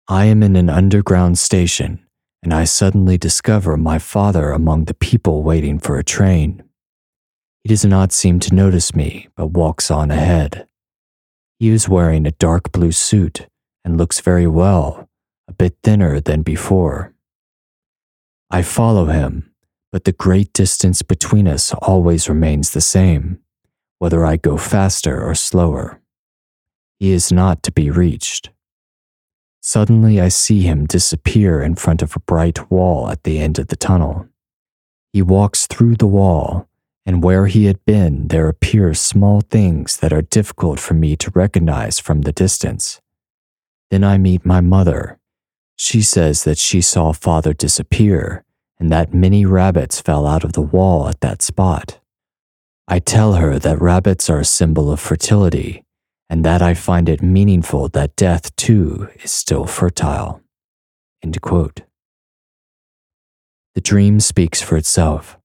I 0.09 0.27
am 0.27 0.43
in 0.43 0.57
an 0.57 0.69
underground 0.69 1.39
station, 1.39 2.05
and 2.43 2.53
I 2.53 2.65
suddenly 2.65 3.17
discover 3.17 3.77
my 3.77 3.99
father 3.99 4.51
among 4.51 4.85
the 4.85 4.95
people 4.95 5.43
waiting 5.43 5.79
for 5.79 5.97
a 5.97 6.05
train. 6.05 6.63
He 7.65 7.69
does 7.69 7.85
not 7.85 8.13
seem 8.13 8.41
to 8.41 8.55
notice 8.55 8.95
me, 8.95 9.29
but 9.37 9.53
walks 9.53 9.91
on 9.91 10.11
ahead. 10.11 10.67
He 11.59 11.71
is 11.71 11.89
wearing 11.89 12.27
a 12.27 12.33
dark 12.33 12.73
blue 12.73 12.93
suit 12.93 13.47
and 13.85 13.97
looks 13.97 14.21
very 14.21 14.47
well, 14.47 15.09
a 15.49 15.53
bit 15.53 15.77
thinner 15.83 16.21
than 16.21 16.43
before. 16.43 17.15
I 18.51 18.63
follow 18.63 19.07
him, 19.07 19.55
but 19.93 20.05
the 20.05 20.13
great 20.13 20.53
distance 20.53 21.01
between 21.01 21.49
us 21.49 21.73
always 21.81 22.29
remains 22.29 22.71
the 22.71 22.83
same, 22.83 23.39
whether 23.99 24.27
I 24.27 24.37
go 24.37 24.59
faster 24.59 25.23
or 25.23 25.35
slower. 25.35 26.02
He 27.03 27.11
is 27.11 27.33
not 27.33 27.65
to 27.65 27.73
be 27.73 27.91
reached. 27.91 28.51
Suddenly, 29.61 30.21
I 30.21 30.29
see 30.29 30.61
him 30.61 30.87
disappear 30.87 31.61
in 31.61 31.75
front 31.75 32.01
of 32.01 32.15
a 32.15 32.21
bright 32.21 32.71
wall 32.71 33.09
at 33.09 33.25
the 33.25 33.41
end 33.41 33.59
of 33.59 33.67
the 33.67 33.75
tunnel. 33.75 34.29
He 35.13 35.21
walks 35.21 35.67
through 35.67 35.97
the 35.97 36.07
wall, 36.07 36.69
and 37.05 37.21
where 37.21 37.49
he 37.49 37.65
had 37.65 37.85
been, 37.85 38.29
there 38.29 38.49
appear 38.49 38.95
small 38.95 39.41
things 39.41 39.97
that 39.97 40.13
are 40.13 40.23
difficult 40.23 40.79
for 40.79 40.95
me 40.95 41.17
to 41.17 41.33
recognize 41.35 41.99
from 41.99 42.21
the 42.21 42.31
distance. 42.31 43.01
Then 43.91 44.05
I 44.05 44.17
meet 44.17 44.47
my 44.47 44.61
mother. 44.61 45.19
She 45.75 46.03
says 46.03 46.45
that 46.45 46.59
she 46.59 46.81
saw 46.81 47.11
father 47.11 47.53
disappear 47.53 48.45
and 48.79 48.93
that 48.93 49.13
many 49.13 49.45
rabbits 49.45 50.01
fell 50.01 50.25
out 50.25 50.45
of 50.45 50.53
the 50.53 50.63
wall 50.63 51.09
at 51.09 51.21
that 51.21 51.43
spot. 51.43 51.99
I 52.87 53.01
tell 53.01 53.33
her 53.33 53.59
that 53.59 53.81
rabbits 53.81 54.31
are 54.31 54.39
a 54.39 54.45
symbol 54.45 54.89
of 54.89 55.01
fertility 55.01 55.83
and 56.33 56.47
that 56.47 56.63
I 56.63 56.73
find 56.73 57.11
it 57.11 57.21
meaningful 57.21 57.91
that 57.91 58.17
death 58.17 58.57
too 58.57 59.11
is 59.23 59.31
still 59.31 59.67
fertile. 59.67 60.41
The 63.75 63.83
dream 63.83 64.19
speaks 64.19 64.63
for 64.63 64.79
itself. 64.79 65.37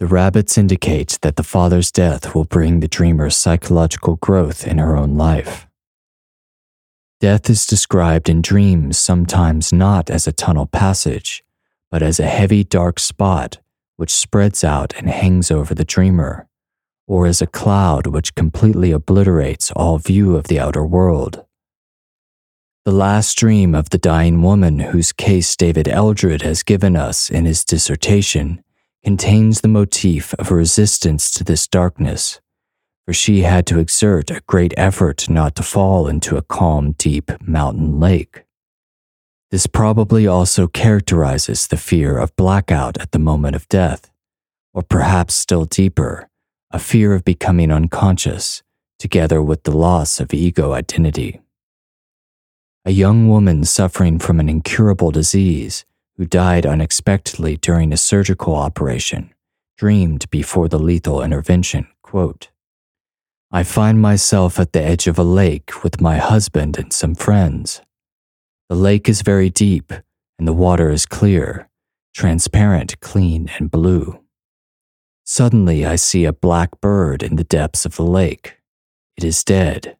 The 0.00 0.08
rabbits 0.08 0.58
indicate 0.58 1.20
that 1.22 1.36
the 1.36 1.44
father's 1.44 1.92
death 1.92 2.34
will 2.34 2.46
bring 2.46 2.80
the 2.80 2.88
dreamer 2.88 3.30
psychological 3.30 4.16
growth 4.16 4.66
in 4.66 4.78
her 4.78 4.96
own 4.96 5.14
life. 5.14 5.68
Death 7.20 7.48
is 7.48 7.64
described 7.64 8.28
in 8.28 8.42
dreams 8.42 8.98
sometimes 8.98 9.72
not 9.72 10.10
as 10.10 10.26
a 10.26 10.32
tunnel 10.32 10.66
passage, 10.66 11.44
but 11.92 12.02
as 12.02 12.18
a 12.18 12.26
heavy 12.26 12.64
dark 12.64 12.98
spot 12.98 13.58
which 13.94 14.10
spreads 14.12 14.64
out 14.64 14.94
and 14.96 15.08
hangs 15.08 15.52
over 15.52 15.76
the 15.76 15.84
dreamer, 15.84 16.48
or 17.06 17.26
as 17.26 17.40
a 17.40 17.46
cloud 17.46 18.06
which 18.06 18.34
completely 18.34 18.92
obliterates 18.92 19.70
all 19.72 19.98
view 19.98 20.36
of 20.36 20.48
the 20.48 20.58
outer 20.58 20.84
world. 20.84 21.44
The 22.84 22.92
last 22.92 23.36
dream 23.36 23.74
of 23.74 23.90
the 23.90 23.98
dying 23.98 24.42
woman 24.42 24.78
whose 24.78 25.12
case 25.12 25.56
David 25.56 25.88
Eldred 25.88 26.42
has 26.42 26.62
given 26.62 26.96
us 26.96 27.30
in 27.30 27.44
his 27.44 27.64
dissertation 27.64 28.62
contains 29.02 29.60
the 29.60 29.68
motif 29.68 30.34
of 30.34 30.50
a 30.50 30.54
resistance 30.54 31.30
to 31.32 31.44
this 31.44 31.66
darkness, 31.66 32.40
for 33.04 33.12
she 33.12 33.42
had 33.42 33.66
to 33.66 33.78
exert 33.78 34.30
a 34.30 34.42
great 34.46 34.74
effort 34.76 35.28
not 35.28 35.54
to 35.56 35.62
fall 35.62 36.08
into 36.08 36.36
a 36.36 36.42
calm, 36.42 36.92
deep 36.92 37.30
mountain 37.40 38.00
lake. 38.00 38.44
This 39.50 39.66
probably 39.68 40.26
also 40.26 40.66
characterizes 40.66 41.68
the 41.68 41.76
fear 41.76 42.18
of 42.18 42.34
blackout 42.34 42.98
at 42.98 43.12
the 43.12 43.20
moment 43.20 43.54
of 43.54 43.68
death, 43.68 44.10
or 44.74 44.82
perhaps 44.82 45.34
still 45.34 45.64
deeper, 45.64 46.28
a 46.70 46.78
fear 46.78 47.14
of 47.14 47.24
becoming 47.24 47.70
unconscious, 47.70 48.62
together 48.98 49.42
with 49.42 49.62
the 49.64 49.76
loss 49.76 50.20
of 50.20 50.34
ego 50.34 50.72
identity. 50.72 51.40
A 52.84 52.90
young 52.90 53.28
woman 53.28 53.64
suffering 53.64 54.18
from 54.18 54.40
an 54.40 54.48
incurable 54.48 55.10
disease 55.10 55.84
who 56.16 56.24
died 56.24 56.64
unexpectedly 56.64 57.56
during 57.56 57.92
a 57.92 57.96
surgical 57.96 58.54
operation 58.54 59.32
dreamed 59.76 60.28
before 60.30 60.68
the 60.68 60.78
lethal 60.78 61.22
intervention, 61.22 61.86
quote, 62.02 62.48
I 63.52 63.62
find 63.62 64.00
myself 64.00 64.58
at 64.58 64.72
the 64.72 64.82
edge 64.82 65.06
of 65.06 65.18
a 65.18 65.24
lake 65.24 65.84
with 65.84 66.00
my 66.00 66.16
husband 66.16 66.78
and 66.78 66.92
some 66.92 67.14
friends. 67.14 67.80
The 68.68 68.74
lake 68.74 69.08
is 69.08 69.22
very 69.22 69.50
deep, 69.50 69.92
and 70.38 70.48
the 70.48 70.52
water 70.52 70.90
is 70.90 71.06
clear, 71.06 71.68
transparent, 72.14 72.98
clean, 73.00 73.50
and 73.58 73.70
blue. 73.70 74.20
Suddenly, 75.28 75.84
I 75.84 75.96
see 75.96 76.24
a 76.24 76.32
black 76.32 76.80
bird 76.80 77.24
in 77.24 77.34
the 77.34 77.44
depths 77.44 77.84
of 77.84 77.96
the 77.96 78.04
lake. 78.04 78.58
It 79.16 79.24
is 79.24 79.42
dead. 79.42 79.96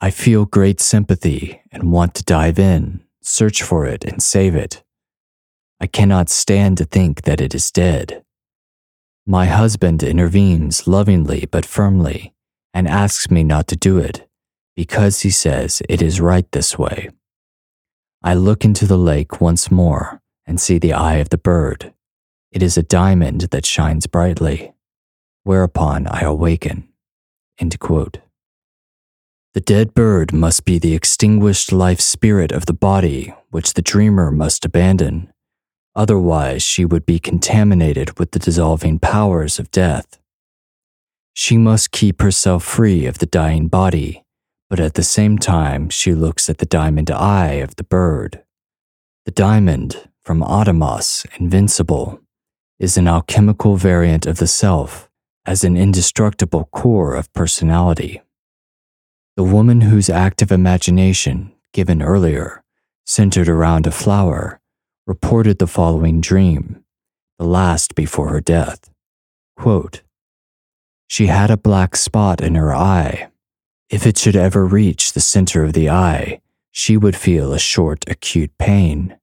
I 0.00 0.10
feel 0.10 0.44
great 0.44 0.80
sympathy 0.80 1.60
and 1.72 1.90
want 1.90 2.14
to 2.14 2.24
dive 2.24 2.56
in, 2.56 3.02
search 3.20 3.64
for 3.64 3.84
it, 3.84 4.04
and 4.04 4.22
save 4.22 4.54
it. 4.54 4.84
I 5.80 5.88
cannot 5.88 6.30
stand 6.30 6.78
to 6.78 6.84
think 6.84 7.22
that 7.22 7.40
it 7.40 7.52
is 7.52 7.72
dead. 7.72 8.22
My 9.26 9.46
husband 9.46 10.04
intervenes 10.04 10.86
lovingly 10.86 11.48
but 11.50 11.66
firmly 11.66 12.32
and 12.72 12.86
asks 12.86 13.28
me 13.28 13.42
not 13.42 13.66
to 13.68 13.76
do 13.76 13.98
it 13.98 14.28
because 14.76 15.20
he 15.20 15.30
says 15.30 15.82
it 15.88 16.00
is 16.00 16.20
right 16.20 16.50
this 16.52 16.78
way. 16.78 17.10
I 18.22 18.34
look 18.34 18.64
into 18.64 18.86
the 18.86 18.98
lake 18.98 19.40
once 19.40 19.68
more 19.68 20.22
and 20.46 20.60
see 20.60 20.78
the 20.78 20.92
eye 20.92 21.16
of 21.16 21.30
the 21.30 21.38
bird. 21.38 21.92
It 22.52 22.62
is 22.62 22.76
a 22.76 22.82
diamond 22.82 23.42
that 23.50 23.66
shines 23.66 24.06
brightly, 24.06 24.72
whereupon 25.42 26.06
I 26.06 26.20
awaken. 26.20 26.88
The 29.54 29.60
dead 29.60 29.94
bird 29.94 30.32
must 30.32 30.64
be 30.64 30.78
the 30.78 30.94
extinguished 30.94 31.72
life 31.72 32.00
spirit 32.00 32.52
of 32.52 32.66
the 32.66 32.72
body, 32.72 33.34
which 33.50 33.74
the 33.74 33.82
dreamer 33.82 34.30
must 34.30 34.64
abandon. 34.64 35.32
Otherwise, 35.94 36.62
she 36.62 36.84
would 36.84 37.04
be 37.04 37.18
contaminated 37.18 38.18
with 38.18 38.30
the 38.30 38.38
dissolving 38.38 38.98
powers 38.98 39.58
of 39.58 39.70
death. 39.70 40.18
She 41.34 41.58
must 41.58 41.90
keep 41.90 42.22
herself 42.22 42.62
free 42.62 43.06
of 43.06 43.18
the 43.18 43.26
dying 43.26 43.68
body 43.68 44.22
but 44.72 44.80
at 44.80 44.94
the 44.94 45.02
same 45.02 45.36
time, 45.36 45.90
she 45.90 46.14
looks 46.14 46.48
at 46.48 46.56
the 46.56 46.64
diamond 46.64 47.10
eye 47.10 47.60
of 47.60 47.76
the 47.76 47.84
bird. 47.84 48.42
The 49.26 49.30
diamond, 49.30 50.08
from 50.24 50.40
Adamas, 50.40 51.26
invincible, 51.38 52.22
is 52.82 52.98
an 52.98 53.08
alchemical 53.08 53.76
variant 53.76 54.26
of 54.26 54.36
the 54.36 54.46
self 54.46 55.08
as 55.46 55.64
an 55.64 55.76
indestructible 55.76 56.68
core 56.72 57.14
of 57.14 57.32
personality. 57.32 58.20
The 59.36 59.44
woman 59.44 59.80
whose 59.80 60.10
active 60.10 60.52
imagination, 60.52 61.52
given 61.72 62.02
earlier, 62.02 62.62
centered 63.06 63.48
around 63.48 63.86
a 63.86 63.90
flower, 63.90 64.60
reported 65.06 65.58
the 65.58 65.66
following 65.66 66.20
dream, 66.20 66.84
the 67.38 67.46
last 67.46 67.94
before 67.94 68.28
her 68.28 68.40
death. 68.40 68.90
Quote, 69.56 70.02
she 71.06 71.28
had 71.28 71.50
a 71.50 71.56
black 71.56 71.96
spot 71.96 72.42
in 72.42 72.56
her 72.56 72.74
eye 72.74 73.28
if 73.92 74.06
it 74.06 74.16
should 74.16 74.36
ever 74.36 74.64
reach 74.64 75.12
the 75.12 75.20
center 75.20 75.62
of 75.62 75.74
the 75.74 75.90
eye, 75.90 76.40
she 76.70 76.96
would 76.96 77.14
feel 77.14 77.52
a 77.52 77.58
short, 77.58 78.06
acute 78.08 78.56
pain, 78.56 79.18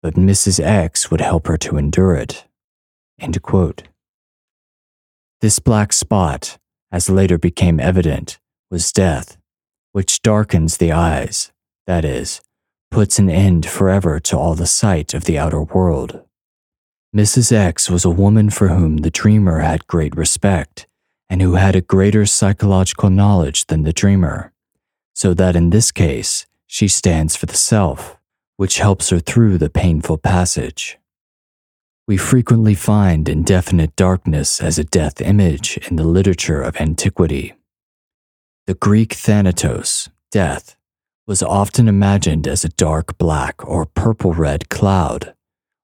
but 0.00 0.14
Mrs. 0.14 0.64
X 0.64 1.10
would 1.10 1.20
help 1.20 1.48
her 1.48 1.56
to 1.58 1.76
endure 1.76 2.14
it. 2.14 2.46
End 3.22 3.40
quote. 3.40 3.84
This 5.40 5.60
black 5.60 5.92
spot, 5.92 6.58
as 6.90 7.08
later 7.08 7.38
became 7.38 7.78
evident, 7.78 8.40
was 8.68 8.90
death, 8.90 9.38
which 9.92 10.22
darkens 10.22 10.76
the 10.76 10.90
eyes, 10.90 11.52
that 11.86 12.04
is, 12.04 12.40
puts 12.90 13.20
an 13.20 13.30
end 13.30 13.64
forever 13.64 14.18
to 14.18 14.36
all 14.36 14.56
the 14.56 14.66
sight 14.66 15.14
of 15.14 15.24
the 15.24 15.38
outer 15.38 15.62
world. 15.62 16.22
Mrs. 17.14 17.52
X 17.52 17.88
was 17.88 18.04
a 18.04 18.10
woman 18.10 18.50
for 18.50 18.68
whom 18.68 18.98
the 18.98 19.10
dreamer 19.10 19.60
had 19.60 19.86
great 19.86 20.16
respect 20.16 20.88
and 21.30 21.40
who 21.40 21.54
had 21.54 21.76
a 21.76 21.80
greater 21.80 22.26
psychological 22.26 23.08
knowledge 23.08 23.66
than 23.66 23.84
the 23.84 23.92
dreamer, 23.92 24.52
so 25.14 25.32
that 25.32 25.54
in 25.54 25.70
this 25.70 25.92
case, 25.92 26.46
she 26.66 26.88
stands 26.88 27.36
for 27.36 27.46
the 27.46 27.56
self, 27.56 28.18
which 28.56 28.78
helps 28.78 29.10
her 29.10 29.20
through 29.20 29.58
the 29.58 29.70
painful 29.70 30.18
passage. 30.18 30.98
We 32.08 32.16
frequently 32.16 32.74
find 32.74 33.28
indefinite 33.28 33.94
darkness 33.94 34.60
as 34.60 34.78
a 34.78 34.84
death 34.84 35.20
image 35.20 35.78
in 35.88 35.96
the 35.96 36.04
literature 36.04 36.60
of 36.60 36.76
antiquity. 36.76 37.54
The 38.66 38.74
Greek 38.74 39.12
thanatos, 39.12 40.08
death, 40.32 40.76
was 41.26 41.42
often 41.42 41.86
imagined 41.86 42.48
as 42.48 42.64
a 42.64 42.70
dark 42.70 43.18
black 43.18 43.64
or 43.66 43.86
purple 43.86 44.32
red 44.32 44.68
cloud, 44.68 45.34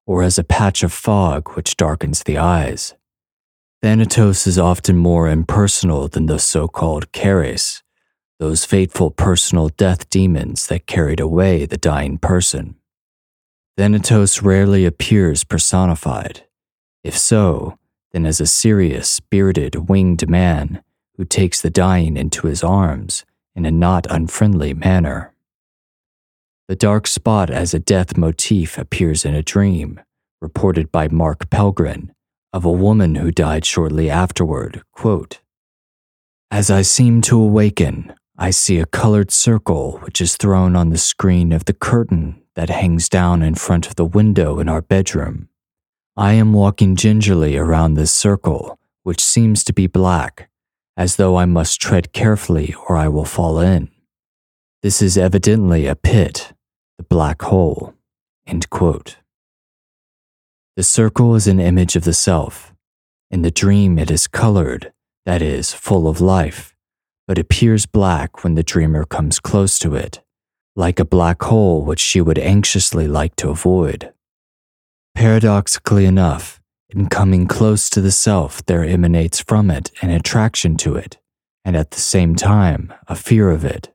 or 0.06 0.24
as 0.24 0.38
a 0.38 0.44
patch 0.44 0.82
of 0.82 0.92
fog 0.92 1.50
which 1.50 1.76
darkens 1.76 2.24
the 2.24 2.36
eyes. 2.36 2.94
Thanatos 3.80 4.48
is 4.48 4.58
often 4.58 4.96
more 4.96 5.28
impersonal 5.28 6.08
than 6.08 6.26
the 6.26 6.40
so 6.40 6.66
called 6.66 7.12
Keres, 7.12 7.82
those 8.40 8.64
fateful 8.64 9.12
personal 9.12 9.68
death 9.68 10.10
demons 10.10 10.66
that 10.66 10.86
carried 10.86 11.20
away 11.20 11.64
the 11.64 11.76
dying 11.76 12.18
person. 12.18 12.74
Thanatos 13.78 14.42
rarely 14.42 14.84
appears 14.84 15.44
personified. 15.44 16.42
If 17.04 17.16
so, 17.16 17.78
then 18.10 18.26
as 18.26 18.40
a 18.40 18.46
serious, 18.46 19.08
spirited, 19.08 19.88
winged 19.88 20.28
man 20.28 20.82
who 21.16 21.24
takes 21.24 21.62
the 21.62 21.70
dying 21.70 22.16
into 22.16 22.48
his 22.48 22.64
arms 22.64 23.24
in 23.54 23.64
a 23.64 23.70
not 23.70 24.04
unfriendly 24.10 24.74
manner. 24.74 25.32
The 26.66 26.74
dark 26.74 27.06
spot 27.06 27.50
as 27.50 27.72
a 27.72 27.78
death 27.78 28.16
motif 28.16 28.78
appears 28.78 29.24
in 29.24 29.36
a 29.36 29.44
dream, 29.44 30.00
reported 30.40 30.90
by 30.90 31.06
Mark 31.06 31.48
Pelgrin 31.48 32.10
of 32.52 32.64
a 32.64 32.72
woman 32.72 33.14
who 33.14 33.30
died 33.30 33.64
shortly 33.64 34.10
afterward. 34.10 34.82
Quote, 34.90 35.38
As 36.50 36.68
I 36.68 36.82
seem 36.82 37.20
to 37.22 37.40
awaken, 37.40 38.12
I 38.36 38.50
see 38.50 38.80
a 38.80 38.86
colored 38.86 39.30
circle 39.30 39.98
which 39.98 40.20
is 40.20 40.36
thrown 40.36 40.74
on 40.74 40.90
the 40.90 40.98
screen 40.98 41.52
of 41.52 41.66
the 41.66 41.74
curtain 41.74 42.42
that 42.58 42.70
hangs 42.70 43.08
down 43.08 43.40
in 43.40 43.54
front 43.54 43.86
of 43.86 43.94
the 43.94 44.04
window 44.04 44.58
in 44.58 44.68
our 44.68 44.82
bedroom. 44.82 45.48
I 46.16 46.32
am 46.32 46.52
walking 46.52 46.96
gingerly 46.96 47.56
around 47.56 47.94
this 47.94 48.10
circle, 48.10 48.80
which 49.04 49.22
seems 49.22 49.62
to 49.62 49.72
be 49.72 49.86
black, 49.86 50.50
as 50.96 51.14
though 51.14 51.36
I 51.36 51.44
must 51.44 51.80
tread 51.80 52.12
carefully 52.12 52.74
or 52.88 52.96
I 52.96 53.06
will 53.06 53.24
fall 53.24 53.60
in. 53.60 53.92
This 54.82 55.00
is 55.00 55.16
evidently 55.16 55.86
a 55.86 55.94
pit, 55.94 56.52
the 56.96 57.04
black 57.04 57.42
hole. 57.42 57.94
The 60.74 60.82
circle 60.82 61.36
is 61.36 61.46
an 61.46 61.60
image 61.60 61.94
of 61.94 62.02
the 62.02 62.12
self. 62.12 62.74
In 63.30 63.42
the 63.42 63.52
dream, 63.52 64.00
it 64.00 64.10
is 64.10 64.26
colored, 64.26 64.92
that 65.24 65.42
is, 65.42 65.72
full 65.72 66.08
of 66.08 66.20
life, 66.20 66.74
but 67.28 67.38
appears 67.38 67.86
black 67.86 68.42
when 68.42 68.56
the 68.56 68.64
dreamer 68.64 69.04
comes 69.04 69.38
close 69.38 69.78
to 69.78 69.94
it, 69.94 70.24
like 70.78 71.00
a 71.00 71.04
black 71.04 71.42
hole 71.42 71.82
which 71.82 71.98
she 71.98 72.20
would 72.20 72.38
anxiously 72.38 73.08
like 73.08 73.34
to 73.34 73.50
avoid. 73.50 74.12
Paradoxically 75.12 76.04
enough, 76.04 76.60
in 76.88 77.08
coming 77.08 77.48
close 77.48 77.90
to 77.90 78.00
the 78.00 78.12
self, 78.12 78.64
there 78.66 78.84
emanates 78.84 79.40
from 79.40 79.72
it 79.72 79.90
an 80.02 80.10
attraction 80.10 80.76
to 80.76 80.94
it, 80.94 81.18
and 81.64 81.76
at 81.76 81.90
the 81.90 82.00
same 82.00 82.36
time, 82.36 82.92
a 83.08 83.16
fear 83.16 83.50
of 83.50 83.64
it. 83.64 83.92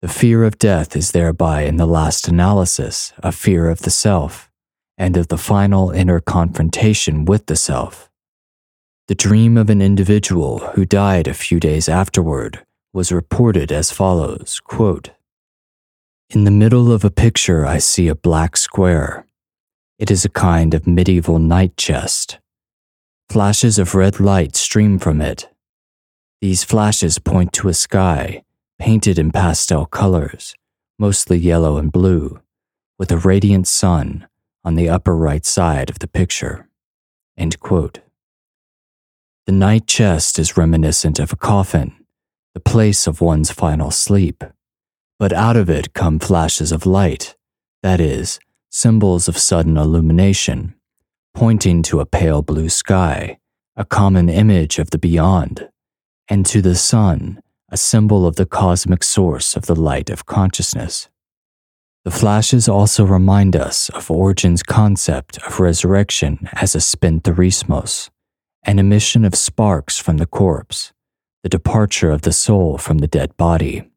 The 0.00 0.08
fear 0.08 0.44
of 0.44 0.58
death 0.58 0.96
is 0.96 1.12
thereby, 1.12 1.64
in 1.64 1.76
the 1.76 1.86
last 1.86 2.26
analysis, 2.26 3.12
a 3.18 3.30
fear 3.30 3.68
of 3.68 3.80
the 3.80 3.90
self, 3.90 4.50
and 4.96 5.14
of 5.18 5.28
the 5.28 5.36
final 5.36 5.90
inner 5.90 6.20
confrontation 6.20 7.26
with 7.26 7.46
the 7.46 7.56
self. 7.56 8.10
The 9.08 9.14
dream 9.14 9.58
of 9.58 9.68
an 9.68 9.82
individual 9.82 10.60
who 10.74 10.86
died 10.86 11.28
a 11.28 11.34
few 11.34 11.60
days 11.60 11.86
afterward 11.86 12.64
was 12.94 13.12
reported 13.12 13.70
as 13.70 13.92
follows 13.92 14.58
quote, 14.64 15.10
In 16.32 16.44
the 16.44 16.50
middle 16.50 16.90
of 16.90 17.04
a 17.04 17.10
picture, 17.10 17.66
I 17.66 17.76
see 17.76 18.08
a 18.08 18.14
black 18.14 18.56
square. 18.56 19.26
It 19.98 20.10
is 20.10 20.24
a 20.24 20.30
kind 20.30 20.72
of 20.72 20.86
medieval 20.86 21.38
night 21.38 21.76
chest. 21.76 22.38
Flashes 23.28 23.78
of 23.78 23.94
red 23.94 24.18
light 24.18 24.56
stream 24.56 24.98
from 24.98 25.20
it. 25.20 25.50
These 26.40 26.64
flashes 26.64 27.18
point 27.18 27.52
to 27.52 27.68
a 27.68 27.74
sky 27.74 28.44
painted 28.78 29.18
in 29.18 29.30
pastel 29.30 29.84
colors, 29.84 30.54
mostly 30.98 31.36
yellow 31.36 31.76
and 31.76 31.92
blue, 31.92 32.40
with 32.98 33.12
a 33.12 33.18
radiant 33.18 33.68
sun 33.68 34.26
on 34.64 34.74
the 34.74 34.88
upper 34.88 35.14
right 35.14 35.44
side 35.44 35.90
of 35.90 35.98
the 35.98 36.08
picture. 36.08 36.66
The 37.36 37.92
night 39.52 39.86
chest 39.86 40.38
is 40.38 40.56
reminiscent 40.56 41.18
of 41.18 41.34
a 41.34 41.36
coffin, 41.36 41.92
the 42.54 42.60
place 42.60 43.06
of 43.06 43.20
one's 43.20 43.50
final 43.50 43.90
sleep, 43.90 44.42
but 45.22 45.32
out 45.32 45.56
of 45.56 45.70
it 45.70 45.94
come 45.94 46.18
flashes 46.18 46.72
of 46.72 46.84
light, 46.84 47.36
that 47.84 48.00
is, 48.00 48.40
symbols 48.70 49.28
of 49.28 49.38
sudden 49.38 49.76
illumination, 49.76 50.74
pointing 51.32 51.80
to 51.80 52.00
a 52.00 52.04
pale 52.04 52.42
blue 52.42 52.68
sky, 52.68 53.38
a 53.76 53.84
common 53.84 54.28
image 54.28 54.80
of 54.80 54.90
the 54.90 54.98
beyond, 54.98 55.68
and 56.28 56.44
to 56.44 56.60
the 56.60 56.74
sun 56.74 57.40
a 57.68 57.76
symbol 57.76 58.26
of 58.26 58.34
the 58.34 58.44
cosmic 58.44 59.04
source 59.04 59.54
of 59.54 59.66
the 59.66 59.76
light 59.76 60.10
of 60.10 60.26
consciousness. 60.26 61.08
The 62.04 62.10
flashes 62.10 62.68
also 62.68 63.04
remind 63.04 63.54
us 63.54 63.90
of 63.90 64.10
Origen's 64.10 64.64
concept 64.64 65.38
of 65.46 65.60
resurrection 65.60 66.48
as 66.54 66.74
a 66.74 66.78
spintherismos, 66.78 68.10
an 68.64 68.80
emission 68.80 69.24
of 69.24 69.36
sparks 69.36 69.98
from 69.98 70.16
the 70.16 70.26
corpse, 70.26 70.92
the 71.44 71.48
departure 71.48 72.10
of 72.10 72.22
the 72.22 72.32
soul 72.32 72.76
from 72.76 72.98
the 72.98 73.06
dead 73.06 73.36
body. 73.36 73.88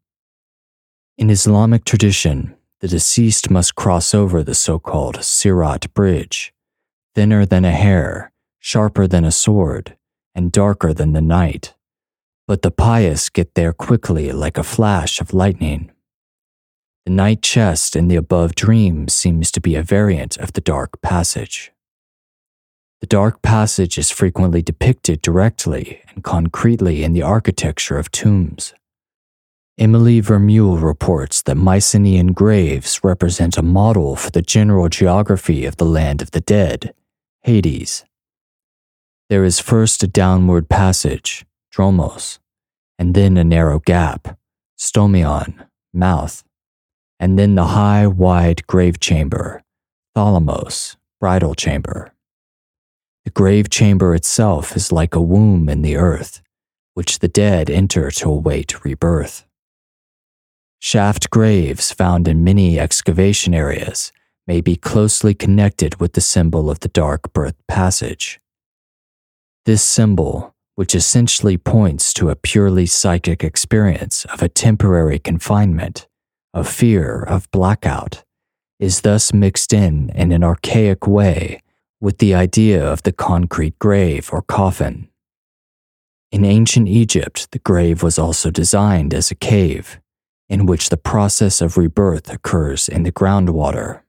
In 1.17 1.29
Islamic 1.29 1.85
tradition, 1.85 2.55
the 2.81 2.87
deceased 2.87 3.49
must 3.49 3.75
cross 3.75 4.13
over 4.13 4.43
the 4.43 4.55
so 4.55 4.79
called 4.79 5.23
Sirat 5.23 5.93
bridge, 5.93 6.53
thinner 7.13 7.45
than 7.45 7.65
a 7.65 7.71
hair, 7.71 8.31
sharper 8.59 9.07
than 9.07 9.23
a 9.23 9.31
sword, 9.31 9.95
and 10.33 10.51
darker 10.51 10.93
than 10.93 11.13
the 11.13 11.21
night 11.21 11.75
but 12.47 12.61
the 12.61 12.71
pious 12.71 13.29
get 13.29 13.55
there 13.55 13.73
quickly 13.73 14.31
like 14.31 14.57
a 14.57 14.63
flash 14.63 15.19
of 15.19 15.33
lightning. 15.33 15.91
The 17.05 17.11
night 17.11 17.41
chest 17.41 17.95
in 17.95 18.07
the 18.07 18.15
above 18.15 18.55
dream 18.55 19.07
seems 19.07 19.51
to 19.51 19.61
be 19.61 19.75
a 19.75 19.83
variant 19.83 20.37
of 20.37 20.53
the 20.53 20.61
dark 20.61 21.01
passage. 21.01 21.71
The 23.01 23.07
dark 23.07 23.41
passage 23.41 23.97
is 23.97 24.09
frequently 24.09 24.61
depicted 24.61 25.21
directly 25.21 26.01
and 26.09 26.23
concretely 26.23 27.03
in 27.03 27.13
the 27.13 27.21
architecture 27.21 27.97
of 27.97 28.11
tombs. 28.11 28.73
Emily 29.77 30.21
Vermeule 30.21 30.81
reports 30.81 31.41
that 31.41 31.55
Mycenaean 31.55 32.31
graves 32.31 33.03
represent 33.03 33.57
a 33.57 33.61
model 33.61 34.15
for 34.15 34.31
the 34.31 34.41
general 34.41 34.87
geography 34.87 35.65
of 35.65 35.75
the 35.75 35.85
land 35.85 36.21
of 36.21 36.31
the 36.31 36.39
dead, 36.39 36.93
Hades. 37.41 38.05
There 39.27 39.43
is 39.43 39.59
first 39.59 40.01
a 40.01 40.07
downward 40.07 40.69
passage, 40.69 41.45
dromos, 41.73 42.39
and 42.97 43.13
then 43.13 43.35
a 43.35 43.43
narrow 43.43 43.79
gap, 43.79 44.37
stomion, 44.79 45.67
mouth, 45.93 46.45
and 47.19 47.37
then 47.37 47.55
the 47.55 47.67
high, 47.67 48.07
wide 48.07 48.65
grave 48.67 49.01
chamber, 49.01 49.61
thalamos, 50.15 50.95
bridal 51.19 51.53
chamber. 51.53 52.13
The 53.25 53.31
grave 53.31 53.69
chamber 53.69 54.15
itself 54.15 54.77
is 54.77 54.93
like 54.93 55.15
a 55.15 55.21
womb 55.21 55.67
in 55.67 55.81
the 55.81 55.97
earth, 55.97 56.41
which 56.93 57.19
the 57.19 57.27
dead 57.27 57.69
enter 57.69 58.09
to 58.09 58.29
await 58.29 58.85
rebirth. 58.85 59.44
Shaft 60.87 61.31
graves 61.31 61.91
found 61.91 62.27
in 62.27 62.43
many 62.43 62.79
excavation 62.79 63.55
areas 63.55 64.11
may 64.45 64.61
be 64.61 64.75
closely 64.75 65.33
connected 65.33 65.99
with 65.99 66.13
the 66.13 66.21
symbol 66.21 66.69
of 66.69 66.81
the 66.81 66.89
dark 66.89 67.33
birth 67.33 67.55
passage. 67.67 68.39
This 69.65 69.81
symbol, 69.81 70.53
which 70.75 70.93
essentially 70.93 71.57
points 71.57 72.13
to 72.13 72.29
a 72.29 72.35
purely 72.35 72.85
psychic 72.85 73.43
experience 73.43 74.25
of 74.25 74.43
a 74.43 74.47
temporary 74.47 75.17
confinement, 75.17 76.07
of 76.53 76.67
fear 76.67 77.23
of 77.23 77.49
blackout, 77.49 78.23
is 78.79 79.01
thus 79.01 79.33
mixed 79.33 79.73
in 79.73 80.11
in 80.11 80.31
an 80.31 80.43
archaic 80.43 81.07
way 81.07 81.63
with 81.99 82.19
the 82.19 82.35
idea 82.35 82.85
of 82.85 83.01
the 83.01 83.11
concrete 83.11 83.79
grave 83.79 84.29
or 84.31 84.43
coffin. 84.43 85.09
In 86.31 86.45
ancient 86.45 86.87
Egypt, 86.87 87.49
the 87.53 87.65
grave 87.65 88.03
was 88.03 88.19
also 88.19 88.51
designed 88.51 89.15
as 89.15 89.31
a 89.31 89.35
cave, 89.35 89.99
in 90.49 90.65
which 90.65 90.89
the 90.89 90.97
process 90.97 91.61
of 91.61 91.77
rebirth 91.77 92.31
occurs 92.31 92.87
in 92.87 93.03
the 93.03 93.11
groundwater. 93.11 94.01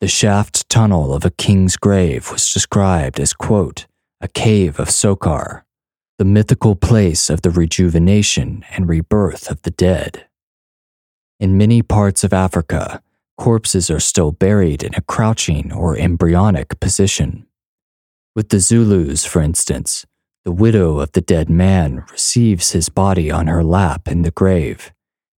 The 0.00 0.08
shaft 0.08 0.68
tunnel 0.68 1.14
of 1.14 1.24
a 1.24 1.30
king's 1.30 1.76
grave 1.76 2.30
was 2.30 2.52
described 2.52 3.20
as, 3.20 3.32
quote, 3.32 3.86
a 4.20 4.28
cave 4.28 4.78
of 4.78 4.88
Sokar, 4.88 5.64
the 6.18 6.24
mythical 6.24 6.76
place 6.76 7.30
of 7.30 7.42
the 7.42 7.50
rejuvenation 7.50 8.64
and 8.70 8.88
rebirth 8.88 9.50
of 9.50 9.62
the 9.62 9.70
dead. 9.70 10.26
In 11.40 11.56
many 11.56 11.82
parts 11.82 12.22
of 12.22 12.32
Africa, 12.32 13.02
corpses 13.36 13.90
are 13.90 14.00
still 14.00 14.30
buried 14.30 14.82
in 14.82 14.94
a 14.94 15.00
crouching 15.02 15.72
or 15.72 15.96
embryonic 15.96 16.78
position. 16.78 17.46
With 18.36 18.50
the 18.50 18.60
Zulus, 18.60 19.24
for 19.24 19.42
instance, 19.42 20.06
the 20.44 20.52
widow 20.52 21.00
of 21.00 21.12
the 21.12 21.20
dead 21.20 21.48
man 21.50 22.04
receives 22.10 22.70
his 22.70 22.88
body 22.88 23.30
on 23.30 23.46
her 23.46 23.62
lap 23.62 24.08
in 24.08 24.22
the 24.22 24.30
grave, 24.30 24.92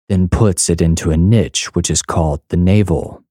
then 0.09 0.29
puts 0.29 0.69
it 0.69 0.81
into 0.81 1.11
a 1.11 1.17
niche 1.17 1.75
which 1.75 1.91
is 1.91 2.03
called 2.03 2.41
the 2.49 2.57
navel. 2.57 3.23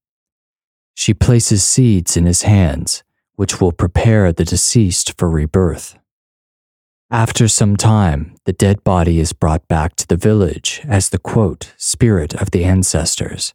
She 0.96 1.14
places 1.14 1.64
seeds 1.64 2.18
in 2.18 2.26
his 2.26 2.44
hands 2.44 3.04
which 3.36 3.60
will 3.60 3.72
prepare 3.72 4.32
the 4.32 4.46
deceased 4.46 5.18
for 5.18 5.30
rebirth. 5.30 5.98
After 7.10 7.48
some 7.48 7.76
time, 7.76 8.36
the 8.46 8.54
dead 8.54 8.84
body 8.84 9.20
is 9.20 9.34
brought 9.34 9.68
back 9.68 9.96
to 9.98 10.08
the 10.08 10.18
village 10.18 10.82
as 10.88 11.10
the 11.10 11.20
quote, 11.20 11.74
spirit 11.78 12.34
of 12.36 12.52
the 12.52 12.64
ancestors, 12.64 13.54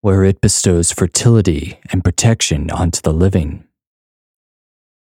where 0.00 0.24
it 0.24 0.40
bestows 0.40 0.92
fertility 0.92 1.78
and 1.90 2.04
protection 2.04 2.70
onto 2.70 3.00
the 3.00 3.12
living. 3.12 3.64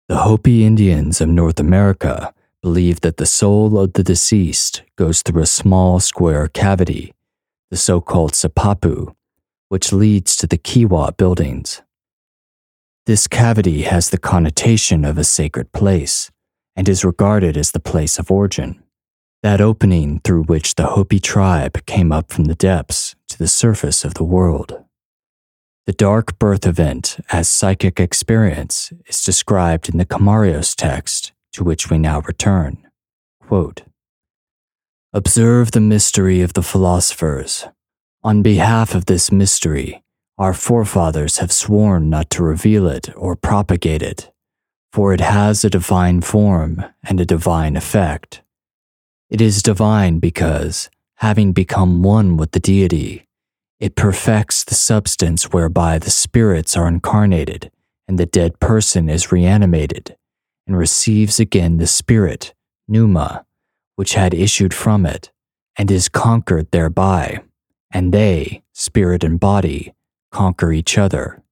The 0.08 0.18
Hopi 0.18 0.64
Indians 0.64 1.20
of 1.20 1.28
North 1.28 1.60
America 1.60 2.32
believe 2.62 3.00
that 3.02 3.18
the 3.18 3.26
soul 3.26 3.78
of 3.78 3.92
the 3.92 4.02
deceased 4.02 4.82
goes 4.96 5.22
through 5.22 5.42
a 5.42 5.46
small 5.46 6.00
square 6.00 6.48
cavity, 6.48 7.12
the 7.70 7.76
so 7.76 8.00
called 8.00 8.32
sipapu, 8.32 9.14
which 9.68 9.92
leads 9.92 10.36
to 10.36 10.46
the 10.46 10.56
kiva 10.56 11.12
buildings. 11.16 11.82
This 13.06 13.26
cavity 13.26 13.82
has 13.82 14.10
the 14.10 14.18
connotation 14.18 15.04
of 15.04 15.18
a 15.18 15.24
sacred 15.24 15.72
place 15.72 16.30
and 16.76 16.88
is 16.88 17.04
regarded 17.04 17.56
as 17.56 17.72
the 17.72 17.80
place 17.80 18.18
of 18.18 18.30
origin, 18.30 18.82
that 19.42 19.60
opening 19.60 20.20
through 20.20 20.44
which 20.44 20.74
the 20.74 20.88
Hopi 20.88 21.18
tribe 21.18 21.84
came 21.86 22.12
up 22.12 22.30
from 22.30 22.44
the 22.44 22.54
depths 22.54 23.16
to 23.28 23.38
the 23.38 23.48
surface 23.48 24.04
of 24.04 24.14
the 24.14 24.24
world. 24.24 24.84
The 25.86 25.92
dark 25.94 26.38
birth 26.38 26.66
event 26.66 27.16
as 27.30 27.48
psychic 27.48 27.98
experience 27.98 28.92
is 29.06 29.24
described 29.24 29.88
in 29.88 29.96
the 29.96 30.04
Komarios 30.04 30.74
text 30.76 31.32
to 31.52 31.64
which 31.64 31.88
we 31.88 31.96
now 31.96 32.20
return. 32.20 32.86
Quote, 33.40 33.84
Observe 35.14 35.70
the 35.70 35.80
mystery 35.80 36.42
of 36.42 36.52
the 36.52 36.62
philosophers. 36.62 37.64
On 38.22 38.42
behalf 38.42 38.94
of 38.94 39.06
this 39.06 39.32
mystery, 39.32 40.04
our 40.36 40.52
forefathers 40.52 41.38
have 41.38 41.50
sworn 41.50 42.10
not 42.10 42.28
to 42.28 42.42
reveal 42.42 42.86
it 42.86 43.08
or 43.16 43.34
propagate 43.34 44.02
it, 44.02 44.30
for 44.92 45.14
it 45.14 45.20
has 45.22 45.64
a 45.64 45.70
divine 45.70 46.20
form 46.20 46.84
and 47.02 47.20
a 47.20 47.24
divine 47.24 47.74
effect. 47.74 48.42
It 49.30 49.40
is 49.40 49.62
divine 49.62 50.18
because, 50.18 50.90
having 51.14 51.54
become 51.54 52.02
one 52.02 52.36
with 52.36 52.50
the 52.50 52.60
deity, 52.60 53.26
it 53.80 53.96
perfects 53.96 54.62
the 54.62 54.74
substance 54.74 55.44
whereby 55.44 55.98
the 55.98 56.10
spirits 56.10 56.76
are 56.76 56.86
incarnated 56.86 57.70
and 58.06 58.18
the 58.18 58.26
dead 58.26 58.60
person 58.60 59.08
is 59.08 59.32
reanimated 59.32 60.18
and 60.66 60.76
receives 60.76 61.40
again 61.40 61.78
the 61.78 61.86
spirit, 61.86 62.52
pneuma, 62.86 63.46
which 63.98 64.14
had 64.14 64.32
issued 64.32 64.72
from 64.72 65.04
it, 65.04 65.32
and 65.76 65.90
is 65.90 66.08
conquered 66.08 66.70
thereby, 66.70 67.42
and 67.90 68.14
they, 68.14 68.62
spirit 68.72 69.24
and 69.24 69.40
body, 69.40 69.92
conquer 70.30 70.70
each 70.70 70.96
other. 70.96 71.42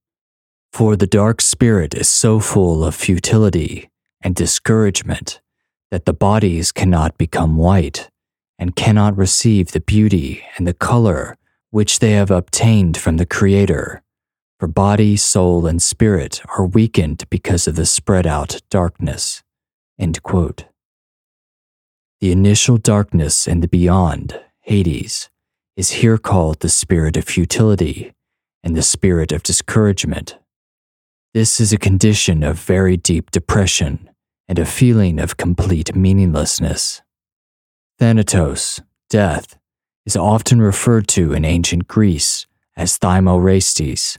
For 0.71 0.95
the 0.95 1.07
dark 1.07 1.41
spirit 1.41 1.93
is 1.93 2.07
so 2.07 2.39
full 2.39 2.85
of 2.85 2.95
futility 2.95 3.89
and 4.21 4.33
discouragement 4.33 5.41
that 5.91 6.05
the 6.05 6.13
bodies 6.13 6.71
cannot 6.71 7.17
become 7.17 7.57
white 7.57 8.09
and 8.57 8.77
cannot 8.77 9.17
receive 9.17 9.73
the 9.73 9.81
beauty 9.81 10.41
and 10.55 10.65
the 10.65 10.73
color 10.73 11.35
which 11.71 11.99
they 11.99 12.11
have 12.11 12.31
obtained 12.31 12.95
from 12.95 13.17
the 13.17 13.25
Creator. 13.25 14.01
For 14.57 14.67
body, 14.67 15.17
soul, 15.17 15.67
and 15.67 15.81
spirit 15.81 16.41
are 16.57 16.65
weakened 16.65 17.25
because 17.29 17.67
of 17.67 17.75
the 17.75 17.85
spread 17.85 18.25
out 18.25 18.61
darkness. 18.69 19.43
The 22.19 22.31
initial 22.31 22.77
darkness 22.77 23.47
in 23.47 23.59
the 23.59 23.67
beyond, 23.67 24.41
Hades, 24.61 25.29
is 25.75 26.01
here 26.01 26.17
called 26.17 26.61
the 26.61 26.69
spirit 26.69 27.15
of 27.15 27.25
futility 27.25 28.11
and 28.63 28.75
the 28.75 28.81
spirit 28.81 29.31
of 29.31 29.43
discouragement. 29.43 30.35
This 31.35 31.59
is 31.59 31.71
a 31.71 31.77
condition 31.77 32.41
of 32.41 32.59
very 32.59 32.97
deep 32.97 33.29
depression 33.29 34.09
and 34.47 34.57
a 34.57 34.65
feeling 34.65 35.19
of 35.19 35.37
complete 35.37 35.95
meaninglessness. 35.95 37.03
Thanatos, 37.99 38.81
death, 39.11 39.59
is 40.03 40.17
often 40.17 40.59
referred 40.59 41.07
to 41.09 41.33
in 41.33 41.45
ancient 41.45 41.87
Greece 41.87 42.47
as 42.75 42.97
Thymorastes, 42.97 44.17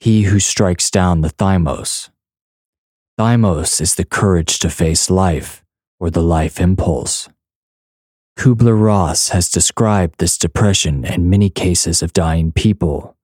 he 0.00 0.24
who 0.24 0.38
strikes 0.38 0.90
down 0.90 1.22
the 1.22 1.30
thymos. 1.30 2.10
Thymos 3.18 3.80
is 3.80 3.94
the 3.94 4.04
courage 4.04 4.58
to 4.58 4.68
face 4.68 5.08
life 5.08 5.61
or 6.02 6.10
the 6.10 6.20
life 6.20 6.60
impulse. 6.60 7.28
Kubler 8.36 8.76
Ross 8.76 9.28
has 9.28 9.48
described 9.48 10.18
this 10.18 10.36
depression 10.36 11.04
in 11.04 11.30
many 11.30 11.48
cases 11.48 12.02
of 12.02 12.12
dying 12.12 12.50
people, 12.50 13.16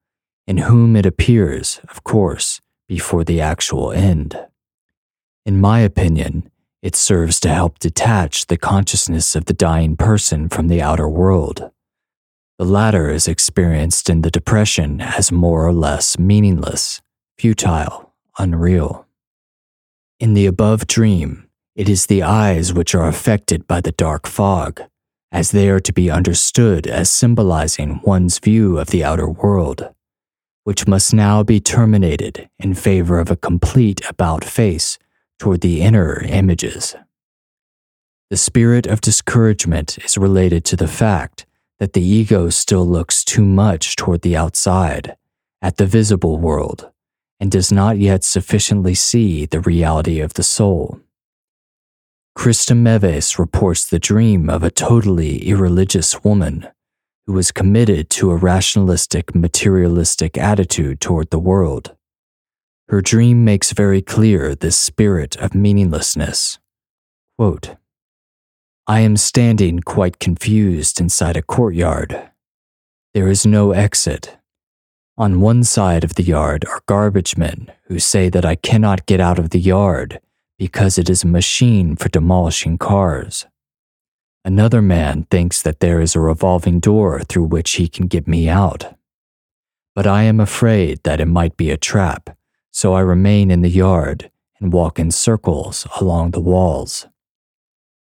in 0.47 0.59
whom 0.59 0.95
it 0.95 1.05
appears, 1.05 1.81
of 1.89 2.05
course, 2.05 2.61
before 2.87 3.25
the 3.25 3.41
actual 3.41 3.91
end. 3.91 4.39
In 5.45 5.61
my 5.61 5.81
opinion, 5.81 6.49
it 6.81 6.95
serves 6.95 7.41
to 7.41 7.49
help 7.49 7.81
detach 7.81 8.47
the 8.47 8.57
consciousness 8.57 9.35
of 9.35 9.47
the 9.47 9.55
dying 9.55 9.97
person 9.97 10.49
from 10.49 10.69
the 10.69 10.81
outer 10.81 11.09
world. 11.09 11.73
The 12.61 12.65
latter 12.65 13.11
is 13.11 13.27
experienced 13.27 14.09
in 14.09 14.23
the 14.23 14.31
depression 14.31 15.01
as 15.01 15.33
more 15.33 15.67
or 15.67 15.73
less 15.73 16.17
meaningless, 16.17 17.03
futile, 17.37 18.15
unreal. 18.39 19.05
In 20.21 20.35
the 20.35 20.47
above 20.47 20.87
dream, 20.87 21.48
it 21.79 21.89
is 21.89 22.07
the 22.07 22.25
eyes 22.25 22.75
which 22.75 22.93
are 22.93 23.07
affected 23.07 23.65
by 23.69 23.81
the 23.81 23.93
dark 23.93 24.27
fog, 24.27 24.83
as 25.31 25.53
they 25.53 25.69
are 25.69 25.79
to 25.79 25.93
be 25.93 26.11
understood 26.11 26.89
as 26.89 27.09
symbolizing 27.09 28.01
one's 28.03 28.41
view 28.41 28.77
of 28.81 28.89
the 28.89 29.05
outer 29.05 29.31
world, 29.31 29.89
which 30.65 30.89
must 30.89 31.15
now 31.15 31.45
be 31.45 31.61
terminated 31.61 32.51
in 32.59 32.75
favor 32.75 33.21
of 33.21 33.31
a 33.31 33.37
complete 33.37 34.01
about 34.09 34.45
face 34.45 34.99
toward 35.39 35.61
the 35.61 35.81
inner 35.81 36.21
images. 36.23 36.97
The 38.29 38.37
spirit 38.37 38.89
of 38.89 39.01
discouragement 39.01 39.99
is 40.05 40.19
related 40.19 40.65
to 40.65 40.77
the 40.77 40.89
fact 40.89 41.47
that 41.79 41.93
the 41.93 42.03
ego 42.03 42.51
still 42.51 42.85
looks 42.85 43.25
too 43.25 43.45
much 43.45 43.95
toward 43.95 44.23
the 44.23 44.37
outside, 44.37 45.17
at 45.63 45.77
the 45.77 45.87
visible 45.87 46.39
world, 46.39 46.91
and 47.39 47.53
does 47.53 47.71
not 47.71 47.99
yet 47.99 48.25
sufficiently 48.25 48.97
see 48.97 49.47
the 49.47 49.61
reality 49.61 50.19
of 50.19 50.35
the 50.35 50.43
soul. 50.43 51.01
Christa 52.37 52.77
Meves 52.77 53.39
reports 53.39 53.85
the 53.87 53.99
dream 53.99 54.49
of 54.49 54.63
a 54.63 54.71
totally 54.71 55.47
irreligious 55.49 56.23
woman 56.23 56.69
who 57.27 57.35
was 57.35 57.53
committed 57.53 58.09
to 58.09 58.31
a 58.31 58.37
rationalistic, 58.37 59.35
materialistic 59.35 60.39
attitude 60.39 61.01
toward 61.01 61.31
the 61.31 61.39
world. 61.39 61.95
Her 62.89 63.03
dream 63.03 63.45
makes 63.45 63.73
very 63.73 64.01
clear 64.01 64.55
this 64.55 64.79
spirit 64.79 65.37
of 65.37 65.55
meaninglessness. 65.55 66.59
Quote, 67.37 67.77
I 68.87 69.01
am 69.01 69.19
standing 69.19 69.81
quite 69.81 70.19
confused 70.19 70.99
inside 70.99 71.37
a 71.37 71.43
courtyard. 71.43 72.31
There 73.13 73.29
is 73.29 73.45
no 73.45 73.73
exit. 73.73 74.39
On 75.19 75.41
one 75.41 75.65
side 75.65 76.05
of 76.05 76.15
the 76.15 76.23
yard 76.23 76.65
are 76.65 76.83
garbage 76.87 77.37
men 77.37 77.71
who 77.89 77.99
say 77.99 78.31
that 78.31 78.47
I 78.47 78.55
cannot 78.55 79.05
get 79.05 79.21
out 79.21 79.39
of 79.39 79.51
the 79.51 79.61
yard 79.61 80.21
because 80.59 80.99
it 80.99 81.09
is 81.09 81.25
a 81.25 81.29
machine 81.29 81.97
for 81.97 82.09
demolishing 82.09 82.79
cars. 82.79 83.47
Another 84.45 84.83
man 84.83 85.27
thinks 85.31 85.63
that 85.63 85.81
there 85.81 86.01
is 86.01 86.15
a 86.15 86.21
revolving 86.21 86.81
door 86.81 87.21
through 87.21 87.45
which 87.45 87.73
he 87.73 87.89
can 87.89 88.07
get 88.07 88.27
me 88.27 88.49
out. 88.49 88.97
But 89.95 90.07
I 90.07 90.25
am 90.25 90.41
afraid 90.41 91.03
that 91.05 91.21
it 91.21 91.27
might 91.27 91.57
be 91.57 91.71
a 91.71 91.77
trap 91.77 92.39
so 92.79 92.95
I 92.95 93.01
remain 93.01 93.51
in 93.51 93.63
the 93.63 93.71
yard 93.71 94.31
and 94.61 94.73
walk 94.73 95.01
in 95.01 95.11
circles 95.11 95.85
along 96.01 96.31
the 96.31 96.41
walls. 96.41 97.09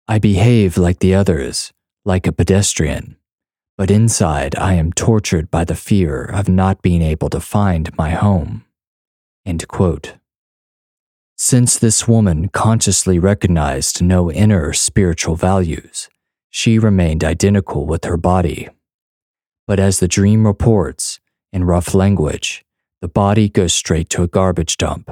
I 0.06 0.20
behave 0.20 0.78
like 0.78 1.00
the 1.00 1.16
others, 1.16 1.72
like 2.04 2.28
a 2.28 2.34
pedestrian, 2.34 3.16
but 3.78 3.90
inside 3.90 4.54
I 4.58 4.74
am 4.74 4.92
tortured 4.92 5.50
by 5.50 5.64
the 5.64 5.76
fear 5.76 6.26
of 6.26 6.50
not 6.50 6.82
being 6.82 7.02
able 7.02 7.30
to 7.30 7.40
find 7.40 7.96
my 7.98 8.12
home. 8.12 8.66
Since 11.38 11.78
this 11.78 12.08
woman 12.08 12.48
consciously 12.48 13.20
recognized 13.20 14.02
no 14.02 14.32
inner 14.32 14.72
spiritual 14.72 15.36
values, 15.36 16.10
she 16.50 16.80
remained 16.80 17.26
identical 17.26 17.86
with 17.86 18.06
her 18.06 18.16
body. 18.16 18.70
But 19.68 19.78
as 19.78 20.00
the 20.00 20.08
dream 20.08 20.48
reports, 20.48 21.20
in 21.52 21.66
rough 21.66 21.94
language, 21.94 22.64
the 23.02 23.10
body 23.10 23.50
goes 23.50 23.74
straight 23.74 24.10
to 24.12 24.24
a 24.24 24.30
garbage 24.30 24.78
dump. 24.78 25.12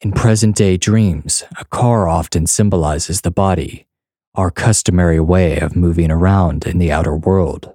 In 0.00 0.10
present 0.10 0.56
day 0.56 0.76
dreams, 0.76 1.44
a 1.56 1.64
car 1.64 2.08
often 2.08 2.48
symbolizes 2.48 3.20
the 3.20 3.30
body, 3.30 3.86
our 4.34 4.50
customary 4.50 5.20
way 5.20 5.60
of 5.60 5.76
moving 5.76 6.10
around 6.10 6.66
in 6.66 6.78
the 6.78 6.90
outer 6.90 7.14
world. 7.14 7.72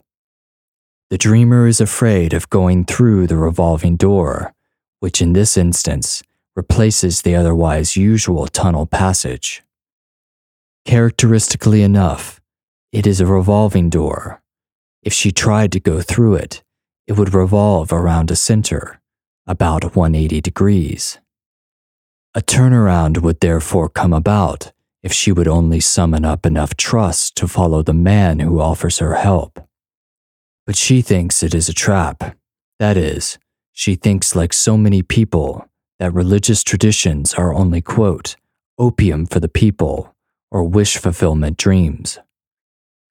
The 1.10 1.18
dreamer 1.18 1.68
is 1.68 1.80
afraid 1.80 2.34
of 2.34 2.50
going 2.50 2.84
through 2.84 3.28
the 3.28 3.38
revolving 3.38 3.96
door, 3.96 4.54
which 5.00 5.22
in 5.22 5.32
this 5.32 5.56
instance 5.56 6.22
replaces 6.56 7.22
the 7.22 7.36
otherwise 7.36 7.98
usual 7.98 8.48
tunnel 8.48 8.86
passage. 8.86 9.64
Characteristically 10.86 11.82
enough, 11.82 12.42
it 12.92 13.08
is 13.08 13.20
a 13.20 13.26
revolving 13.26 13.90
door. 13.90 14.42
If 15.02 15.14
she 15.14 15.32
tried 15.32 15.72
to 15.72 15.80
go 15.80 16.02
through 16.02 16.36
it, 16.36 16.64
it 17.08 17.14
would 17.14 17.34
revolve 17.34 17.92
around 17.92 18.32
a 18.32 18.36
center, 18.36 19.02
about 19.48 19.96
180 19.96 20.42
degrees. 20.42 21.20
A 22.36 22.42
turnaround 22.42 23.22
would 23.22 23.40
therefore 23.42 23.90
come 23.90 24.14
about 24.14 24.72
if 25.04 25.12
she 25.12 25.32
would 25.32 25.48
only 25.48 25.80
summon 25.80 26.24
up 26.24 26.46
enough 26.46 26.76
trust 26.76 27.36
to 27.36 27.48
follow 27.48 27.84
the 27.84 27.94
man 27.94 28.40
who 28.40 28.62
offers 28.62 29.00
her 29.00 29.16
help. 29.16 29.68
But 30.66 30.78
she 30.78 31.02
thinks 31.02 31.44
it 31.44 31.54
is 31.54 31.68
a 31.68 31.74
trap. 31.74 32.38
That 32.80 32.96
is, 32.96 33.38
she 33.74 33.96
thinks, 33.96 34.36
like 34.36 34.54
so 34.54 34.78
many 34.78 35.02
people, 35.02 35.68
that 36.04 36.14
religious 36.14 36.66
traditions 36.66 37.34
are 37.36 37.54
only, 37.54 37.80
quote, 37.80 38.36
opium 38.78 39.26
for 39.26 39.40
the 39.40 39.48
people 39.48 40.14
or 40.52 40.62
wish 40.62 40.98
fulfillment 40.98 41.56
dreams. 41.56 42.20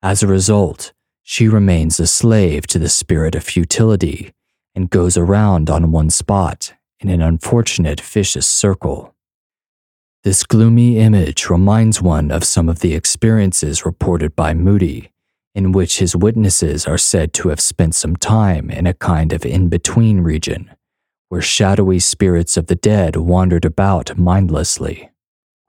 As 0.02 0.22
a 0.22 0.26
result, 0.26 0.92
she 1.22 1.48
remains 1.48 1.98
a 1.98 2.06
slave 2.06 2.66
to 2.66 2.78
the 2.78 2.90
spirit 2.90 3.34
of 3.34 3.44
futility 3.44 4.34
and 4.74 4.90
goes 4.90 5.16
around 5.16 5.70
on 5.70 5.90
one 5.90 6.10
spot 6.10 6.74
in 7.00 7.08
an 7.08 7.22
unfortunate 7.22 7.98
vicious 7.98 8.46
circle. 8.46 9.14
This 10.22 10.44
gloomy 10.44 10.98
image 10.98 11.48
reminds 11.48 12.02
one 12.02 12.30
of 12.30 12.44
some 12.44 12.68
of 12.68 12.80
the 12.80 12.94
experiences 12.94 13.86
reported 13.86 14.36
by 14.36 14.52
Moody, 14.52 15.10
in 15.54 15.72
which 15.72 16.00
his 16.00 16.14
witnesses 16.14 16.86
are 16.86 16.98
said 16.98 17.32
to 17.32 17.48
have 17.48 17.60
spent 17.60 17.94
some 17.94 18.16
time 18.16 18.70
in 18.70 18.86
a 18.86 18.92
kind 18.92 19.32
of 19.32 19.46
in 19.46 19.70
between 19.70 20.20
region, 20.20 20.70
where 21.32 21.40
shadowy 21.40 21.98
spirits 21.98 22.58
of 22.58 22.66
the 22.66 22.74
dead 22.74 23.16
wandered 23.16 23.64
about 23.64 24.18
mindlessly. 24.18 25.10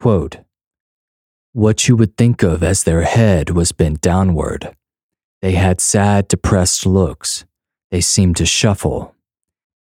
Quote, 0.01 0.39
what 1.53 1.87
you 1.87 1.95
would 1.95 2.17
think 2.17 2.43
of 2.43 2.61
as 2.61 2.83
their 2.83 3.03
head 3.03 3.49
was 3.49 3.71
bent 3.71 4.01
downward, 4.01 4.75
they 5.41 5.53
had 5.53 5.79
sad, 5.79 6.27
depressed 6.27 6.85
looks. 6.85 7.45
They 7.91 8.01
seemed 8.01 8.35
to 8.37 8.45
shuffle. 8.45 9.15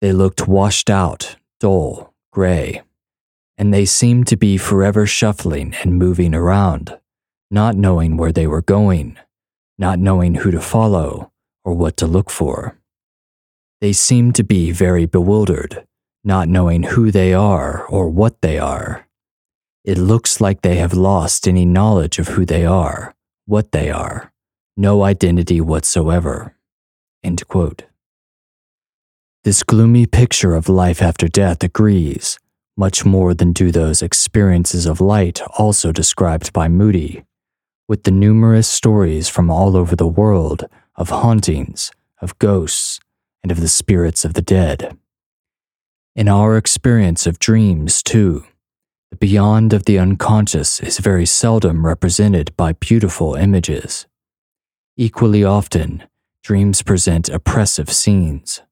They 0.00 0.12
looked 0.12 0.46
washed 0.46 0.88
out, 0.88 1.34
dull, 1.58 2.14
gray. 2.30 2.82
And 3.58 3.74
they 3.74 3.84
seemed 3.84 4.28
to 4.28 4.36
be 4.36 4.58
forever 4.58 5.04
shuffling 5.04 5.74
and 5.82 5.98
moving 5.98 6.32
around, 6.32 6.96
not 7.50 7.74
knowing 7.74 8.16
where 8.16 8.30
they 8.30 8.46
were 8.46 8.62
going, 8.62 9.18
not 9.78 9.98
knowing 9.98 10.36
who 10.36 10.52
to 10.52 10.60
follow 10.60 11.32
or 11.64 11.74
what 11.74 11.96
to 11.96 12.06
look 12.06 12.30
for. 12.30 12.78
They 13.82 13.92
seem 13.92 14.32
to 14.34 14.44
be 14.44 14.70
very 14.70 15.06
bewildered, 15.06 15.84
not 16.22 16.48
knowing 16.48 16.84
who 16.84 17.10
they 17.10 17.34
are 17.34 17.84
or 17.86 18.08
what 18.08 18.40
they 18.40 18.56
are. 18.56 19.08
It 19.84 19.98
looks 19.98 20.40
like 20.40 20.62
they 20.62 20.76
have 20.76 20.94
lost 20.94 21.48
any 21.48 21.66
knowledge 21.66 22.20
of 22.20 22.28
who 22.28 22.46
they 22.46 22.64
are, 22.64 23.16
what 23.44 23.72
they 23.72 23.90
are, 23.90 24.32
no 24.76 25.02
identity 25.02 25.60
whatsoever. 25.60 26.54
This 29.42 29.64
gloomy 29.64 30.06
picture 30.06 30.54
of 30.54 30.68
life 30.68 31.02
after 31.02 31.26
death 31.26 31.64
agrees, 31.64 32.38
much 32.76 33.04
more 33.04 33.34
than 33.34 33.52
do 33.52 33.72
those 33.72 34.00
experiences 34.00 34.86
of 34.86 35.00
light 35.00 35.42
also 35.58 35.90
described 35.90 36.52
by 36.52 36.68
Moody, 36.68 37.24
with 37.88 38.04
the 38.04 38.12
numerous 38.12 38.68
stories 38.68 39.28
from 39.28 39.50
all 39.50 39.76
over 39.76 39.96
the 39.96 40.06
world 40.06 40.68
of 40.94 41.08
hauntings, 41.08 41.90
of 42.20 42.38
ghosts, 42.38 43.00
and 43.42 43.52
of 43.52 43.61
the 43.61 43.68
spirits 43.68 44.24
of 44.24 44.35
the 44.35 44.42
dead. 44.42 44.96
In 46.14 46.28
our 46.28 46.57
experience 46.57 47.26
of 47.26 47.38
dreams, 47.38 48.02
too, 48.02 48.44
the 49.11 49.16
beyond 49.16 49.72
of 49.72 49.85
the 49.85 49.98
unconscious 49.98 50.81
is 50.81 50.98
very 50.98 51.26
seldom 51.26 51.87
represented 51.87 52.57
by 52.57 52.72
beautiful 52.72 53.35
images. 53.35 54.07
Equally 54.96 55.44
often, 55.44 56.05
dreams 56.42 56.83
present 56.83 57.28
oppressive 57.28 57.90
scenes. 57.90 58.62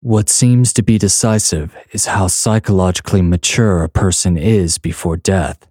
What 0.00 0.28
seems 0.28 0.72
to 0.74 0.82
be 0.82 0.98
decisive 0.98 1.74
is 1.92 2.06
how 2.06 2.26
psychologically 2.26 3.22
mature 3.22 3.82
a 3.82 3.88
person 3.88 4.36
is 4.36 4.76
before 4.76 5.16
death, 5.16 5.66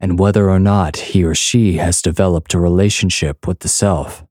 and 0.00 0.18
whether 0.18 0.50
or 0.50 0.58
not 0.58 0.96
he 0.96 1.24
or 1.24 1.34
she 1.34 1.78
has 1.78 2.02
developed 2.02 2.54
a 2.54 2.58
relationship 2.58 3.46
with 3.46 3.60
the 3.60 3.68
self. 3.68 4.24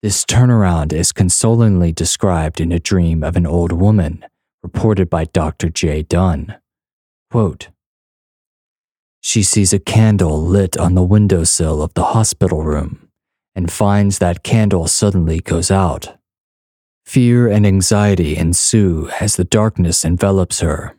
This 0.00 0.24
turnaround 0.24 0.92
is 0.92 1.10
consolingly 1.10 1.90
described 1.90 2.60
in 2.60 2.70
a 2.70 2.78
dream 2.78 3.24
of 3.24 3.36
an 3.36 3.46
old 3.46 3.72
woman, 3.72 4.24
reported 4.62 5.10
by 5.10 5.24
Dr. 5.24 5.70
J. 5.70 6.02
Dunn. 6.02 6.56
Quote, 7.30 7.68
she 9.20 9.42
sees 9.42 9.72
a 9.72 9.80
candle 9.80 10.40
lit 10.40 10.76
on 10.78 10.94
the 10.94 11.02
windowsill 11.02 11.82
of 11.82 11.92
the 11.94 12.04
hospital 12.04 12.62
room 12.62 13.08
and 13.54 13.72
finds 13.72 14.18
that 14.18 14.44
candle 14.44 14.86
suddenly 14.86 15.40
goes 15.40 15.70
out. 15.70 16.16
Fear 17.04 17.48
and 17.48 17.66
anxiety 17.66 18.36
ensue 18.36 19.10
as 19.20 19.34
the 19.34 19.44
darkness 19.44 20.04
envelops 20.04 20.60
her. 20.60 20.96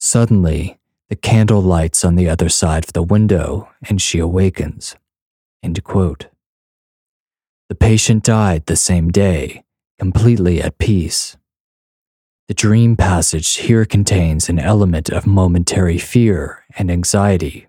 Suddenly, 0.00 0.80
the 1.08 1.16
candle 1.16 1.62
lights 1.62 2.04
on 2.04 2.16
the 2.16 2.28
other 2.28 2.48
side 2.48 2.84
of 2.84 2.94
the 2.94 3.02
window 3.02 3.68
and 3.88 4.02
she 4.02 4.18
awakens. 4.18 4.96
End 5.62 5.82
quote. 5.84 6.31
The 7.72 7.78
patient 7.78 8.22
died 8.22 8.66
the 8.66 8.76
same 8.76 9.08
day, 9.08 9.64
completely 9.98 10.60
at 10.60 10.76
peace. 10.76 11.38
The 12.48 12.52
dream 12.52 12.96
passage 12.96 13.56
here 13.56 13.86
contains 13.86 14.50
an 14.50 14.58
element 14.58 15.08
of 15.08 15.26
momentary 15.26 15.96
fear 15.96 16.66
and 16.76 16.90
anxiety. 16.90 17.68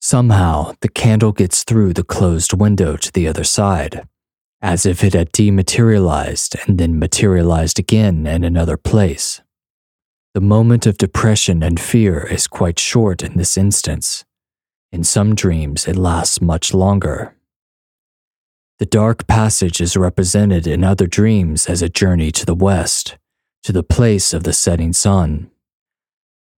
Somehow, 0.00 0.76
the 0.80 0.88
candle 0.88 1.32
gets 1.32 1.64
through 1.64 1.92
the 1.92 2.02
closed 2.02 2.54
window 2.54 2.96
to 2.96 3.12
the 3.12 3.28
other 3.28 3.44
side 3.44 4.08
as 4.62 4.86
if 4.86 5.04
it 5.04 5.12
had 5.12 5.32
dematerialized 5.32 6.56
and 6.66 6.78
then 6.78 6.98
materialized 6.98 7.78
again 7.78 8.26
in 8.26 8.42
another 8.42 8.78
place. 8.78 9.42
The 10.32 10.40
moment 10.40 10.86
of 10.86 10.96
depression 10.96 11.62
and 11.62 11.78
fear 11.78 12.26
is 12.26 12.46
quite 12.46 12.78
short 12.78 13.22
in 13.22 13.36
this 13.36 13.58
instance. 13.58 14.24
In 14.90 15.04
some 15.04 15.34
dreams, 15.34 15.86
it 15.86 15.96
lasts 15.96 16.40
much 16.40 16.72
longer. 16.72 17.34
The 18.78 18.86
dark 18.86 19.28
passage 19.28 19.80
is 19.80 19.96
represented 19.96 20.66
in 20.66 20.82
other 20.82 21.06
dreams 21.06 21.66
as 21.66 21.80
a 21.80 21.88
journey 21.88 22.32
to 22.32 22.44
the 22.44 22.56
west, 22.56 23.16
to 23.62 23.72
the 23.72 23.84
place 23.84 24.34
of 24.34 24.42
the 24.42 24.52
setting 24.52 24.92
sun. 24.92 25.50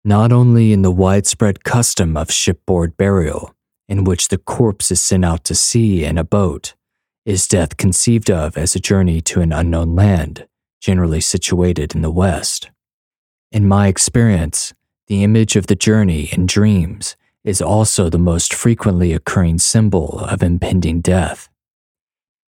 Not 0.05 0.31
only 0.31 0.73
in 0.73 0.83
the 0.83 0.93
widespread 0.93 1.65
custom 1.65 2.17
of 2.17 2.31
shipboard 2.31 2.97
burial, 2.97 3.53
in 3.89 4.05
which 4.05 4.29
the 4.29 4.39
corpse 4.39 4.93
is 4.93 5.01
sent 5.01 5.25
out 5.25 5.43
to 5.45 5.57
sea 5.57 6.05
in 6.05 6.17
a 6.17 6.25
boat, 6.25 6.75
is 7.27 7.49
death 7.49 7.77
conceived 7.77 8.31
of 8.31 8.57
as 8.57 8.77
a 8.77 8.81
journey 8.81 9.21
to 9.23 9.41
an 9.41 9.53
unknown 9.53 9.97
land, 9.97 10.47
generally 10.81 11.21
situated 11.21 11.97
in 11.97 12.03
the 12.03 12.11
West? 12.11 12.71
In 13.51 13.67
my 13.67 13.89
experience, 13.89 14.73
the 15.09 15.25
image 15.25 15.57
of 15.57 15.67
the 15.67 15.75
journey 15.75 16.29
in 16.33 16.47
dreams 16.47 17.17
is 17.43 17.61
also 17.61 18.09
the 18.09 18.19
most 18.19 18.55
frequently 18.55 19.13
occurring 19.13 19.59
symbol 19.59 20.21
of 20.21 20.43
impending 20.43 21.01
death. 21.01 21.49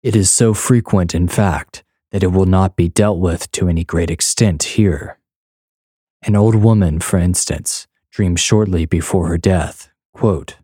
It 0.03 0.15
is 0.15 0.31
so 0.31 0.53
frequent, 0.53 1.13
in 1.13 1.27
fact, 1.27 1.83
that 2.11 2.23
it 2.23 2.31
will 2.31 2.45
not 2.45 2.75
be 2.75 2.89
dealt 2.89 3.19
with 3.19 3.51
to 3.51 3.67
any 3.67 3.83
great 3.83 4.09
extent 4.09 4.63
here. 4.63 5.19
An 6.23 6.35
old 6.35 6.55
woman, 6.55 6.99
for 6.99 7.17
instance, 7.17 7.87
dreamed 8.09 8.39
shortly 8.39 8.85
before 8.85 9.27
her 9.27 9.37
death, 9.37 9.89
quote, 10.13 10.55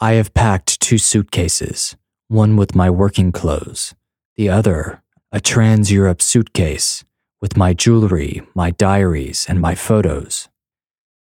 I 0.00 0.12
have 0.14 0.34
packed 0.34 0.80
two 0.80 0.98
suitcases, 0.98 1.96
one 2.28 2.56
with 2.56 2.74
my 2.74 2.90
working 2.90 3.32
clothes, 3.32 3.94
the 4.36 4.48
other, 4.48 5.02
a 5.32 5.40
Trans 5.40 5.90
Europe 5.90 6.22
suitcase 6.22 7.04
with 7.40 7.56
my 7.56 7.74
jewelry, 7.74 8.42
my 8.54 8.70
diaries, 8.70 9.46
and 9.48 9.60
my 9.60 9.74
photos. 9.74 10.48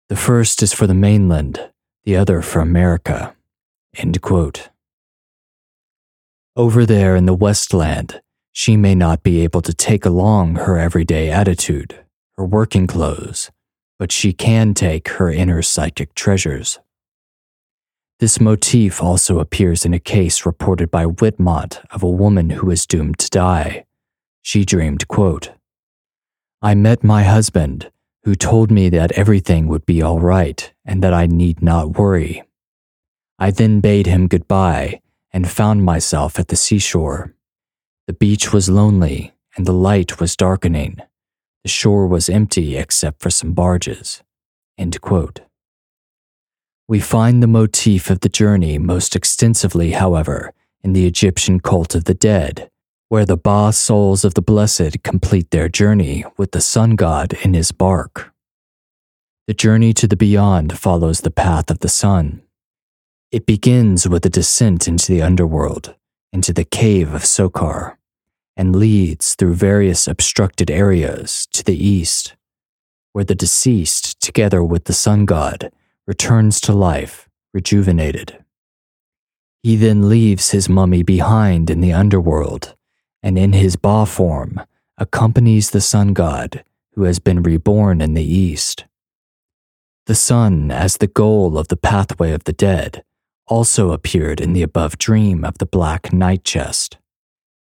The 0.09 0.15
first 0.15 0.63
is 0.63 0.71
for 0.71 0.87
the 0.87 0.93
mainland, 0.93 1.71
the 2.03 2.15
other 2.15 2.41
for 2.41 2.59
America. 2.61 3.35
End 3.95 4.21
quote. 4.21 4.69
Over 6.55 6.85
there 6.85 7.15
in 7.15 7.25
the 7.25 7.33
Westland, 7.33 8.21
she 8.51 8.77
may 8.77 8.93
not 8.93 9.23
be 9.23 9.41
able 9.41 9.63
to 9.63 9.73
take 9.73 10.05
along 10.05 10.53
her 10.53 10.77
everyday 10.77 11.31
attitude, 11.31 12.05
her 12.37 12.45
working 12.45 12.85
clothes, 12.85 13.49
but 13.97 14.11
she 14.11 14.33
can 14.33 14.75
take 14.75 15.07
her 15.17 15.31
inner 15.31 15.63
psychic 15.63 16.13
treasures. 16.13 16.77
This 18.19 18.39
motif 18.39 19.01
also 19.01 19.39
appears 19.39 19.83
in 19.83 19.95
a 19.95 19.99
case 19.99 20.45
reported 20.45 20.91
by 20.91 21.05
Whitmont 21.05 21.83
of 21.89 22.03
a 22.03 22.07
woman 22.07 22.51
who 22.51 22.67
was 22.67 22.85
doomed 22.85 23.17
to 23.17 23.31
die. 23.31 23.85
She 24.43 24.63
dreamed, 24.63 25.07
quote, 25.07 25.53
I 26.61 26.75
met 26.75 27.03
my 27.03 27.23
husband, 27.23 27.89
who 28.25 28.35
told 28.35 28.69
me 28.69 28.89
that 28.89 29.11
everything 29.13 29.67
would 29.69 29.87
be 29.87 30.03
all 30.03 30.19
right 30.19 30.71
and 30.85 31.03
that 31.03 31.15
I 31.15 31.25
need 31.25 31.63
not 31.63 31.97
worry. 31.97 32.43
I 33.39 33.49
then 33.49 33.79
bade 33.79 34.05
him 34.05 34.27
goodbye 34.27 34.99
and 35.33 35.49
found 35.49 35.83
myself 35.83 36.39
at 36.39 36.49
the 36.49 36.55
seashore. 36.55 37.33
The 38.07 38.13
beach 38.13 38.53
was 38.53 38.69
lonely 38.69 39.33
and 39.55 39.65
the 39.65 39.73
light 39.73 40.19
was 40.19 40.35
darkening. 40.35 40.97
The 41.63 41.69
shore 41.69 42.07
was 42.07 42.29
empty 42.29 42.77
except 42.77 43.21
for 43.21 43.29
some 43.29 43.53
barges. 43.53 44.21
We 46.87 46.99
find 46.99 47.41
the 47.41 47.47
motif 47.47 48.09
of 48.09 48.19
the 48.19 48.29
journey 48.29 48.77
most 48.77 49.15
extensively, 49.15 49.91
however, 49.91 50.53
in 50.83 50.93
the 50.93 51.07
Egyptian 51.07 51.59
cult 51.59 51.95
of 51.95 52.03
the 52.03 52.13
dead, 52.13 52.69
where 53.09 53.25
the 53.25 53.37
Ba 53.37 53.71
souls 53.73 54.25
of 54.25 54.33
the 54.33 54.41
blessed 54.41 55.01
complete 55.03 55.49
their 55.51 55.69
journey 55.69 56.25
with 56.37 56.51
the 56.51 56.61
sun 56.61 56.95
god 56.95 57.33
in 57.43 57.53
his 57.53 57.71
bark. 57.71 58.33
The 59.47 59.53
journey 59.53 59.93
to 59.93 60.07
the 60.07 60.15
beyond 60.15 60.77
follows 60.77 61.21
the 61.21 61.31
path 61.31 61.71
of 61.71 61.79
the 61.79 61.89
sun. 61.89 62.42
It 63.33 63.47
begins 63.47 64.07
with 64.07 64.27
a 64.27 64.29
descent 64.29 64.87
into 64.87 65.11
the 65.11 65.23
underworld, 65.23 65.95
into 66.31 66.53
the 66.53 66.63
cave 66.63 67.15
of 67.15 67.25
Sokar, 67.25 67.97
and 68.55 68.75
leads 68.75 69.33
through 69.33 69.55
various 69.55 70.07
obstructed 70.07 70.69
areas 70.69 71.47
to 71.53 71.63
the 71.63 71.75
east, 71.75 72.35
where 73.11 73.23
the 73.23 73.33
deceased, 73.33 74.21
together 74.21 74.63
with 74.63 74.83
the 74.83 74.93
sun 74.93 75.25
god, 75.25 75.71
returns 76.05 76.61
to 76.61 76.73
life, 76.73 77.27
rejuvenated. 77.55 78.37
He 79.63 79.77
then 79.77 80.07
leaves 80.07 80.51
his 80.51 80.69
mummy 80.69 81.01
behind 81.01 81.71
in 81.71 81.81
the 81.81 81.91
underworld, 81.91 82.75
and 83.23 83.35
in 83.35 83.53
his 83.53 83.75
Ba 83.75 84.05
form 84.05 84.61
accompanies 84.99 85.71
the 85.71 85.81
sun 85.81 86.13
god 86.13 86.63
who 86.93 87.05
has 87.05 87.17
been 87.17 87.41
reborn 87.41 87.99
in 87.99 88.13
the 88.13 88.23
east. 88.23 88.85
The 90.05 90.13
sun, 90.13 90.69
as 90.69 90.97
the 90.97 91.07
goal 91.07 91.57
of 91.57 91.69
the 91.69 91.77
pathway 91.77 92.31
of 92.31 92.43
the 92.43 92.53
dead, 92.53 93.03
also 93.47 93.91
appeared 93.91 94.39
in 94.39 94.53
the 94.53 94.61
above 94.61 94.97
dream 94.97 95.43
of 95.43 95.57
the 95.57 95.65
black 95.65 96.13
night 96.13 96.43
chest. 96.43 96.97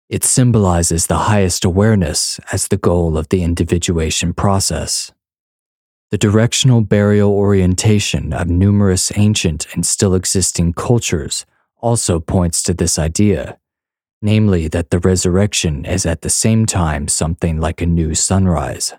It 0.09 0.23
symbolizes 0.23 1.07
the 1.07 1.17
highest 1.17 1.63
awareness 1.63 2.39
as 2.51 2.67
the 2.67 2.77
goal 2.77 3.17
of 3.17 3.29
the 3.29 3.43
individuation 3.43 4.33
process. 4.33 5.11
The 6.11 6.17
directional 6.17 6.81
burial 6.81 7.31
orientation 7.31 8.33
of 8.33 8.49
numerous 8.49 9.11
ancient 9.15 9.67
and 9.73 9.85
still 9.85 10.13
existing 10.13 10.73
cultures 10.73 11.45
also 11.77 12.19
points 12.19 12.61
to 12.63 12.73
this 12.73 12.99
idea, 12.99 13.57
namely 14.21 14.67
that 14.67 14.89
the 14.89 14.99
resurrection 14.99 15.85
is 15.85 16.05
at 16.05 16.21
the 16.21 16.29
same 16.29 16.65
time 16.65 17.07
something 17.07 17.59
like 17.59 17.81
a 17.81 17.85
new 17.85 18.13
sunrise. 18.13 18.93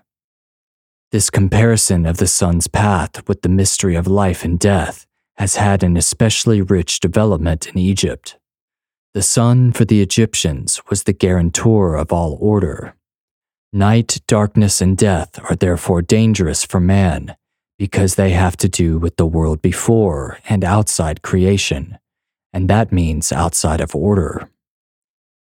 This 1.11 1.29
comparison 1.29 2.07
of 2.07 2.17
the 2.17 2.27
sun's 2.27 2.67
path 2.67 3.27
with 3.27 3.43
the 3.43 3.49
mystery 3.49 3.95
of 3.95 4.07
life 4.07 4.43
and 4.43 4.57
death 4.57 5.05
has 5.37 5.55
had 5.55 5.83
an 5.83 5.97
especially 5.97 6.61
rich 6.61 6.99
development 6.99 7.67
in 7.67 7.77
Egypt. 7.77 8.37
The 9.13 9.21
sun 9.21 9.71
for 9.71 9.85
the 9.85 10.01
Egyptians 10.01 10.81
was 10.89 11.03
the 11.03 11.13
guarantor 11.13 11.95
of 11.95 12.11
all 12.11 12.37
order. 12.39 12.95
Night, 13.71 14.21
darkness, 14.27 14.81
and 14.81 14.97
death 14.97 15.39
are 15.49 15.55
therefore 15.55 16.01
dangerous 16.01 16.63
for 16.63 16.79
man 16.79 17.35
because 17.77 18.15
they 18.15 18.31
have 18.31 18.55
to 18.57 18.69
do 18.69 18.97
with 18.97 19.17
the 19.17 19.25
world 19.25 19.61
before 19.61 20.39
and 20.47 20.63
outside 20.63 21.21
creation, 21.21 21.97
and 22.51 22.69
that 22.69 22.91
means 22.91 23.31
outside 23.31 23.81
of 23.81 23.95
order. 23.95 24.49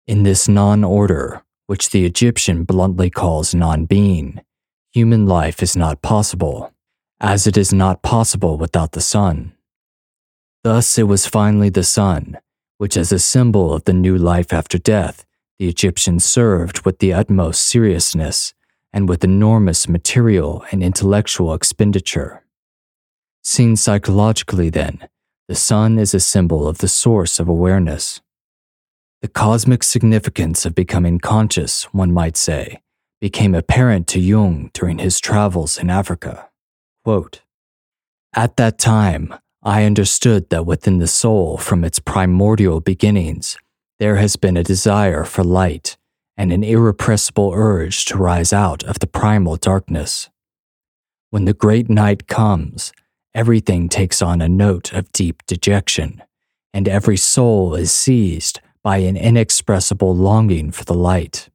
In 0.08 0.24
this 0.24 0.48
non 0.48 0.84
order, 0.84 1.42
which 1.68 1.90
the 1.90 2.06
Egyptian 2.06 2.64
bluntly 2.64 3.10
calls 3.10 3.56
non 3.56 3.86
being, 3.86 4.42
human 4.94 5.26
life 5.26 5.62
is 5.62 5.76
not 5.76 6.02
possible, 6.02 6.72
as 7.20 7.48
it 7.48 7.58
is 7.58 7.74
not 7.74 8.02
possible 8.02 8.58
without 8.58 8.94
the 8.94 9.02
sun. 9.02 9.54
Thus, 10.68 10.98
it 10.98 11.04
was 11.04 11.26
finally 11.26 11.70
the 11.70 11.82
sun, 11.82 12.40
which, 12.78 12.98
as 12.98 13.14
a 13.14 13.20
symbol 13.20 13.74
of 13.74 13.86
the 13.86 13.94
new 13.94 14.18
life 14.18 14.52
after 14.52 14.78
death, 14.78 15.26
the 15.60 15.70
Egyptians 15.70 16.26
served 16.26 16.86
with 16.86 17.00
the 17.00 17.14
utmost 17.14 17.64
seriousness 17.64 18.54
and 18.92 19.08
with 19.08 19.24
enormous 19.24 19.88
material 19.88 20.66
and 20.70 20.84
intellectual 20.84 21.54
expenditure. 21.54 22.44
Seen 23.42 23.78
psychologically, 23.78 24.70
then, 24.70 25.08
the 25.48 25.56
sun 25.56 25.98
is 25.98 26.14
a 26.14 26.20
symbol 26.20 26.68
of 26.68 26.80
the 26.80 26.90
source 26.90 27.40
of 27.40 27.48
awareness. 27.48 28.20
The 29.22 29.30
cosmic 29.30 29.84
significance 29.84 30.66
of 30.66 30.76
becoming 30.76 31.20
conscious, 31.20 31.86
one 31.94 32.12
might 32.12 32.36
say, 32.36 32.82
became 33.22 33.56
apparent 33.56 34.06
to 34.08 34.20
Jung 34.20 34.70
during 34.74 34.98
his 34.98 35.22
travels 35.22 35.78
in 35.78 35.90
Africa. 35.90 36.50
Quote, 37.06 37.40
At 38.36 38.58
that 38.58 38.78
time, 38.78 39.34
I 39.68 39.84
understood 39.84 40.50
that 40.50 40.66
within 40.66 41.00
the 41.00 41.08
soul, 41.08 41.58
from 41.58 41.84
its 41.84 42.00
primordial 42.00 42.80
beginnings, 42.80 43.58
there 44.00 44.16
has 44.16 44.38
been 44.38 44.56
a 44.56 44.64
desire 44.64 45.26
for 45.26 45.44
light 45.44 45.98
and 46.38 46.54
an 46.54 46.64
irrepressible 46.64 47.52
urge 47.54 48.06
to 48.06 48.18
rise 48.18 48.54
out 48.54 48.86
of 48.86 49.00
the 49.00 49.08
primal 49.08 49.58
darkness. 49.58 50.30
When 51.32 51.44
the 51.44 51.54
great 51.54 51.90
night 51.90 52.30
comes, 52.30 52.94
everything 53.36 53.90
takes 53.90 54.22
on 54.22 54.40
a 54.40 54.48
note 54.48 54.94
of 54.94 55.12
deep 55.12 55.46
dejection, 55.46 56.24
and 56.74 56.88
every 56.88 57.18
soul 57.18 57.76
is 57.76 57.92
seized 57.92 58.62
by 58.84 59.00
an 59.00 59.18
inexpressible 59.18 60.16
longing 60.16 60.72
for 60.72 60.86
the 60.86 60.94
light. 60.94 61.50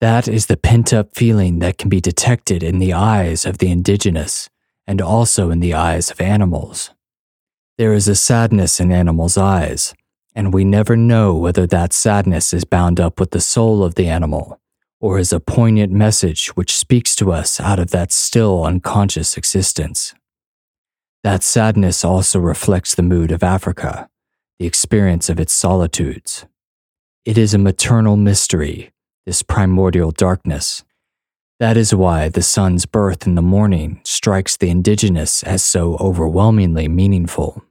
That 0.00 0.26
is 0.26 0.46
the 0.46 0.56
pent 0.56 0.94
up 0.94 1.14
feeling 1.14 1.58
that 1.58 1.76
can 1.76 1.90
be 1.90 2.00
detected 2.00 2.62
in 2.62 2.78
the 2.78 2.94
eyes 2.94 3.44
of 3.44 3.58
the 3.58 3.70
indigenous 3.70 4.48
and 4.86 5.02
also 5.02 5.50
in 5.50 5.60
the 5.60 5.74
eyes 5.74 6.10
of 6.10 6.18
animals. 6.18 6.93
There 7.76 7.92
is 7.92 8.06
a 8.06 8.14
sadness 8.14 8.78
in 8.78 8.92
animals' 8.92 9.36
eyes 9.36 9.94
and 10.34 10.52
we 10.52 10.64
never 10.64 10.96
know 10.96 11.34
whether 11.34 11.66
that 11.66 11.92
sadness 11.92 12.52
is 12.52 12.64
bound 12.64 12.98
up 13.00 13.20
with 13.20 13.30
the 13.30 13.40
soul 13.40 13.84
of 13.84 13.94
the 13.94 14.08
animal 14.08 14.60
or 15.00 15.18
is 15.18 15.32
a 15.32 15.40
poignant 15.40 15.92
message 15.92 16.48
which 16.56 16.76
speaks 16.76 17.14
to 17.16 17.30
us 17.32 17.60
out 17.60 17.78
of 17.78 17.90
that 17.90 18.10
still 18.10 18.64
unconscious 18.64 19.36
existence. 19.36 20.14
That 21.22 21.42
sadness 21.42 22.04
also 22.04 22.38
reflects 22.38 22.94
the 22.94 23.02
mood 23.02 23.30
of 23.30 23.42
Africa, 23.42 24.08
the 24.58 24.66
experience 24.66 25.28
of 25.28 25.40
its 25.40 25.52
solitudes. 25.52 26.46
It 27.24 27.38
is 27.38 27.54
a 27.54 27.58
maternal 27.58 28.16
mystery, 28.16 28.92
this 29.24 29.42
primordial 29.42 30.10
darkness. 30.10 30.84
That 31.60 31.76
is 31.76 31.94
why 31.94 32.28
the 32.28 32.42
sun's 32.42 32.84
birth 32.84 33.26
in 33.26 33.36
the 33.36 33.42
morning 33.42 34.00
strikes 34.04 34.56
the 34.56 34.70
indigenous 34.70 35.42
as 35.44 35.62
so 35.62 35.96
overwhelmingly 35.98 36.88
meaningful. 36.88 37.62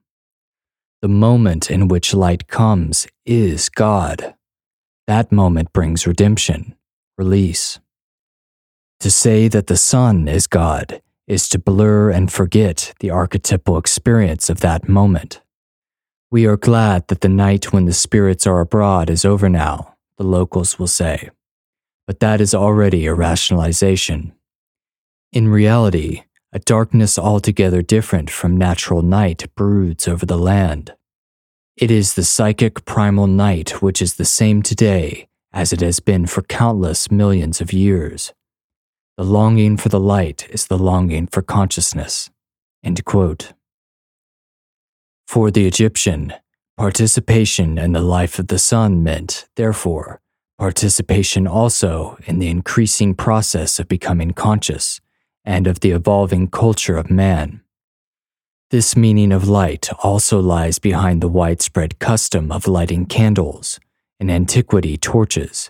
The 1.02 1.10
moment 1.10 1.70
in 1.70 1.90
which 1.90 2.14
light 2.14 2.48
comes 2.48 3.08
is 3.26 3.68
God. 3.68 4.36
That 5.06 5.34
moment 5.34 5.74
brings 5.74 6.08
redemption, 6.08 6.76
release. 7.18 7.82
To 9.02 9.12
say 9.12 9.50
that 9.50 9.68
the 9.68 9.76
sun 9.76 10.30
is 10.30 10.48
God 10.48 11.02
is 11.28 11.50
to 11.50 11.60
blur 11.60 12.10
and 12.10 12.32
forget 12.32 12.94
the 13.02 13.10
archetypal 13.10 13.78
experience 13.78 14.50
of 14.50 14.62
that 14.62 14.88
moment. 14.88 15.42
We 16.32 16.46
are 16.46 16.58
glad 16.58 17.10
that 17.10 17.20
the 17.20 17.28
night 17.28 17.74
when 17.74 17.84
the 17.84 17.94
spirits 17.94 18.48
are 18.48 18.62
abroad 18.62 19.10
is 19.10 19.26
over 19.26 19.50
now, 19.50 19.96
the 20.18 20.24
locals 20.24 20.80
will 20.80 20.88
say. 20.88 21.30
But 22.06 22.20
that 22.20 22.42
is 22.42 22.54
already 22.54 23.06
a 23.06 23.14
rationalization. 23.14 24.34
In 25.32 25.48
reality, 25.48 26.24
a 26.52 26.60
darkness 26.60 27.18
altogether 27.18 27.82
different 27.82 28.30
from 28.30 28.58
natural 28.58 29.02
night 29.02 29.46
broods 29.56 30.08
over 30.08 30.26
the 30.26 30.38
land. 30.38 30.94
It 31.76 31.90
is 31.90 32.14
the 32.14 32.24
psychic 32.24 32.86
primal 32.86 33.26
night 33.26 33.82
which 33.82 34.02
is 34.02 34.16
the 34.16 34.26
same 34.26 34.62
today 34.62 35.28
as 35.52 35.74
it 35.74 35.82
has 35.82 36.00
been 36.00 36.28
for 36.28 36.42
countless 36.44 37.10
millions 37.10 37.62
of 37.62 37.74
years. 37.74 38.34
The 39.18 39.24
longing 39.24 39.78
for 39.78 39.90
the 39.90 40.00
light 40.00 40.48
is 40.50 40.68
the 40.68 40.78
longing 40.78 41.28
for 41.28 41.42
consciousness. 41.42 42.30
For 45.28 45.52
the 45.52 45.66
Egyptian, 45.66 46.34
participation 46.78 47.78
in 47.78 47.94
the 47.94 48.02
life 48.02 48.40
of 48.40 48.48
the 48.48 48.60
sun 48.60 49.04
meant, 49.04 49.48
therefore, 49.56 50.20
participation 50.64 51.46
also 51.46 52.18
in 52.26 52.40
the 52.40 52.48
increasing 52.48 53.14
process 53.14 53.80
of 53.80 53.88
becoming 53.90 54.32
conscious 54.32 55.02
and 55.44 55.68
of 55.68 55.82
the 55.82 55.92
evolving 55.92 56.48
culture 56.48 56.96
of 56.96 57.12
man. 57.12 57.60
This 58.72 58.96
meaning 58.96 59.34
of 59.34 59.50
light 59.50 59.90
also 60.02 60.40
lies 60.40 60.80
behind 60.80 61.20
the 61.20 61.28
widespread 61.28 62.00
custom 62.00 62.50
of 62.50 62.66
lighting 62.66 63.08
candles, 63.08 63.78
in 64.22 64.30
antiquity 64.30 64.96
torches, 64.96 65.70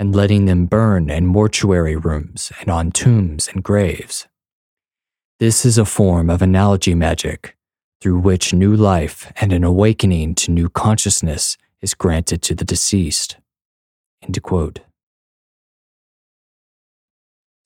and 0.00 0.16
letting 0.16 0.46
them 0.46 0.66
burn 0.66 1.10
in 1.10 1.26
mortuary 1.26 1.94
rooms 1.94 2.50
and 2.58 2.68
on 2.68 2.90
tombs 2.90 3.46
and 3.46 3.62
graves. 3.62 4.26
This 5.38 5.64
is 5.64 5.78
a 5.78 5.84
form 5.84 6.28
of 6.28 6.42
analogy 6.42 6.96
magic 6.96 7.56
through 8.00 8.18
which 8.18 8.52
new 8.52 8.74
life 8.74 9.32
and 9.40 9.52
an 9.52 9.62
awakening 9.62 10.34
to 10.34 10.50
new 10.50 10.68
consciousness 10.68 11.56
is 11.80 11.94
granted 11.94 12.42
to 12.42 12.56
the 12.56 12.64
deceased. 12.64 13.36
End 14.24 14.42
quote. 14.42 14.80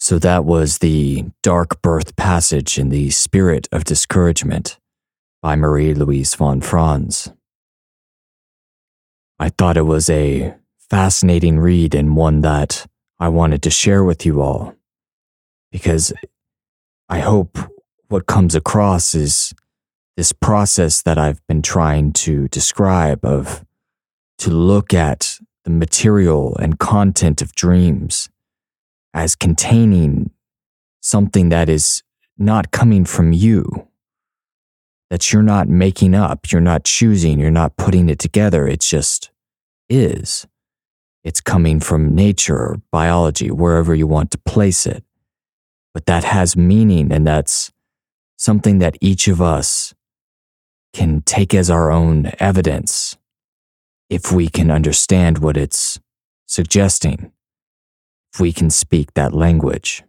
So 0.00 0.18
that 0.18 0.44
was 0.44 0.78
the 0.78 1.26
Dark 1.42 1.82
Birth 1.82 2.16
Passage 2.16 2.78
in 2.78 2.88
the 2.88 3.11
Spirit 3.11 3.68
of 3.72 3.84
Discouragement 3.84 4.78
by 5.42 5.56
Marie 5.56 5.94
Louise 5.94 6.34
von 6.34 6.61
Franz. 6.61 7.32
I 9.38 9.50
thought 9.50 9.76
it 9.76 9.82
was 9.82 10.09
a 10.11 10.54
fascinating 10.90 11.59
read 11.61 11.94
and 11.94 12.16
one 12.16 12.40
that 12.40 12.86
I 13.20 13.28
wanted 13.28 13.62
to 13.62 13.70
share 13.70 14.02
with 14.02 14.24
you 14.24 14.40
all 14.40 14.74
because 15.70 16.12
I 17.09 17.20
hope 17.20 17.59
what 18.09 18.26
comes 18.26 18.54
across 18.54 19.14
is 19.14 19.52
this 20.16 20.32
process 20.32 21.02
that 21.02 21.18
I've 21.18 21.46
been 21.46 21.62
trying 21.62 22.12
to 22.14 22.48
describe 22.48 23.24
of 23.24 23.64
to 24.38 24.50
look 24.50 24.94
at 24.94 25.38
the 25.68 25.74
material 25.74 26.56
and 26.56 26.78
content 26.78 27.42
of 27.42 27.54
dreams 27.54 28.30
as 29.12 29.36
containing 29.36 30.30
something 31.02 31.50
that 31.50 31.68
is 31.68 32.02
not 32.38 32.70
coming 32.70 33.04
from 33.04 33.34
you, 33.34 33.86
that 35.10 35.30
you're 35.30 35.42
not 35.42 35.68
making 35.68 36.14
up, 36.14 36.50
you're 36.50 36.62
not 36.62 36.84
choosing, 36.84 37.38
you're 37.38 37.50
not 37.50 37.76
putting 37.76 38.08
it 38.08 38.18
together. 38.18 38.66
It 38.66 38.80
just 38.80 39.30
is. 39.90 40.46
It's 41.22 41.42
coming 41.42 41.80
from 41.80 42.14
nature, 42.14 42.56
or 42.56 42.80
biology, 42.90 43.50
wherever 43.50 43.94
you 43.94 44.06
want 44.06 44.30
to 44.30 44.38
place 44.38 44.86
it. 44.86 45.04
But 45.92 46.06
that 46.06 46.24
has 46.24 46.56
meaning, 46.56 47.12
and 47.12 47.26
that's 47.26 47.72
something 48.38 48.78
that 48.78 48.96
each 49.02 49.28
of 49.28 49.42
us 49.42 49.92
can 50.94 51.20
take 51.20 51.52
as 51.52 51.68
our 51.68 51.90
own 51.90 52.32
evidence 52.38 53.07
if 54.11 54.32
we 54.32 54.48
can 54.48 54.70
understand 54.70 55.38
what 55.38 55.56
it's 55.56 55.98
suggesting 56.46 57.32
if 58.32 58.40
we 58.40 58.52
can 58.52 58.70
speak 58.70 59.14
that 59.14 59.34
language. 59.34 60.02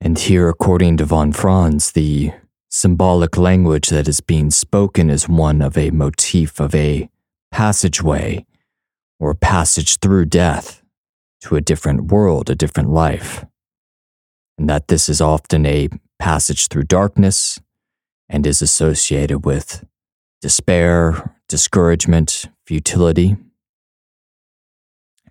And 0.00 0.18
here, 0.18 0.48
according 0.48 0.96
to 0.96 1.04
von 1.04 1.32
Franz, 1.32 1.92
the 1.92 2.32
symbolic 2.68 3.36
language 3.36 3.88
that 3.88 4.08
is 4.08 4.20
being 4.20 4.50
spoken 4.50 5.10
is 5.10 5.28
one 5.28 5.62
of 5.62 5.78
a 5.78 5.90
motif 5.90 6.58
of 6.58 6.74
a 6.74 7.08
passageway 7.52 8.44
or 9.20 9.34
passage 9.34 9.98
through 9.98 10.26
death 10.26 10.82
to 11.42 11.54
a 11.54 11.60
different 11.60 12.10
world, 12.10 12.50
a 12.50 12.54
different 12.54 12.90
life. 12.90 13.44
And 14.58 14.68
that 14.68 14.88
this 14.88 15.08
is 15.08 15.20
often 15.20 15.64
a 15.66 15.88
passage 16.18 16.68
through 16.68 16.84
darkness 16.84 17.60
and 18.28 18.46
is 18.46 18.62
associated 18.62 19.44
with 19.44 19.84
despair, 20.40 21.36
discouragement, 21.52 22.48
futility 22.66 23.36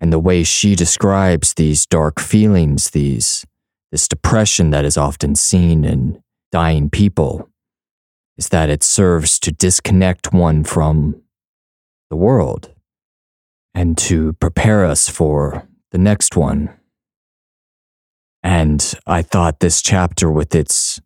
and 0.00 0.12
the 0.12 0.20
way 0.20 0.44
she 0.44 0.76
describes 0.76 1.54
these 1.54 1.84
dark 1.84 2.20
feelings, 2.20 2.90
these 2.90 3.44
this 3.90 4.06
depression 4.06 4.70
that 4.70 4.84
is 4.84 4.96
often 4.96 5.34
seen 5.34 5.84
in 5.84 6.22
dying 6.52 6.88
people, 6.88 7.50
is 8.38 8.50
that 8.50 8.70
it 8.70 8.84
serves 8.84 9.40
to 9.40 9.50
disconnect 9.50 10.32
one 10.32 10.62
from 10.62 11.20
the 12.08 12.16
world 12.16 12.70
and 13.74 13.98
to 13.98 14.32
prepare 14.34 14.84
us 14.84 15.08
for 15.08 15.68
the 15.90 15.98
next 15.98 16.36
one. 16.36 16.70
And 18.44 18.94
I 19.08 19.22
thought 19.22 19.58
this 19.58 19.82
chapter 19.82 20.30
with 20.30 20.54
its 20.54 21.00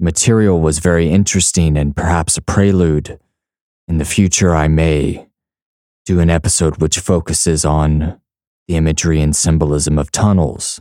material 0.00 0.58
was 0.58 0.80
very 0.80 1.10
interesting 1.10 1.76
and 1.76 1.94
perhaps 1.94 2.38
a 2.38 2.42
prelude. 2.42 3.20
In 3.86 3.98
the 3.98 4.04
future, 4.04 4.54
I 4.54 4.68
may 4.68 5.28
do 6.06 6.20
an 6.20 6.30
episode 6.30 6.80
which 6.80 6.98
focuses 6.98 7.64
on 7.64 8.20
the 8.66 8.76
imagery 8.76 9.20
and 9.20 9.36
symbolism 9.36 9.98
of 9.98 10.10
tunnels, 10.10 10.80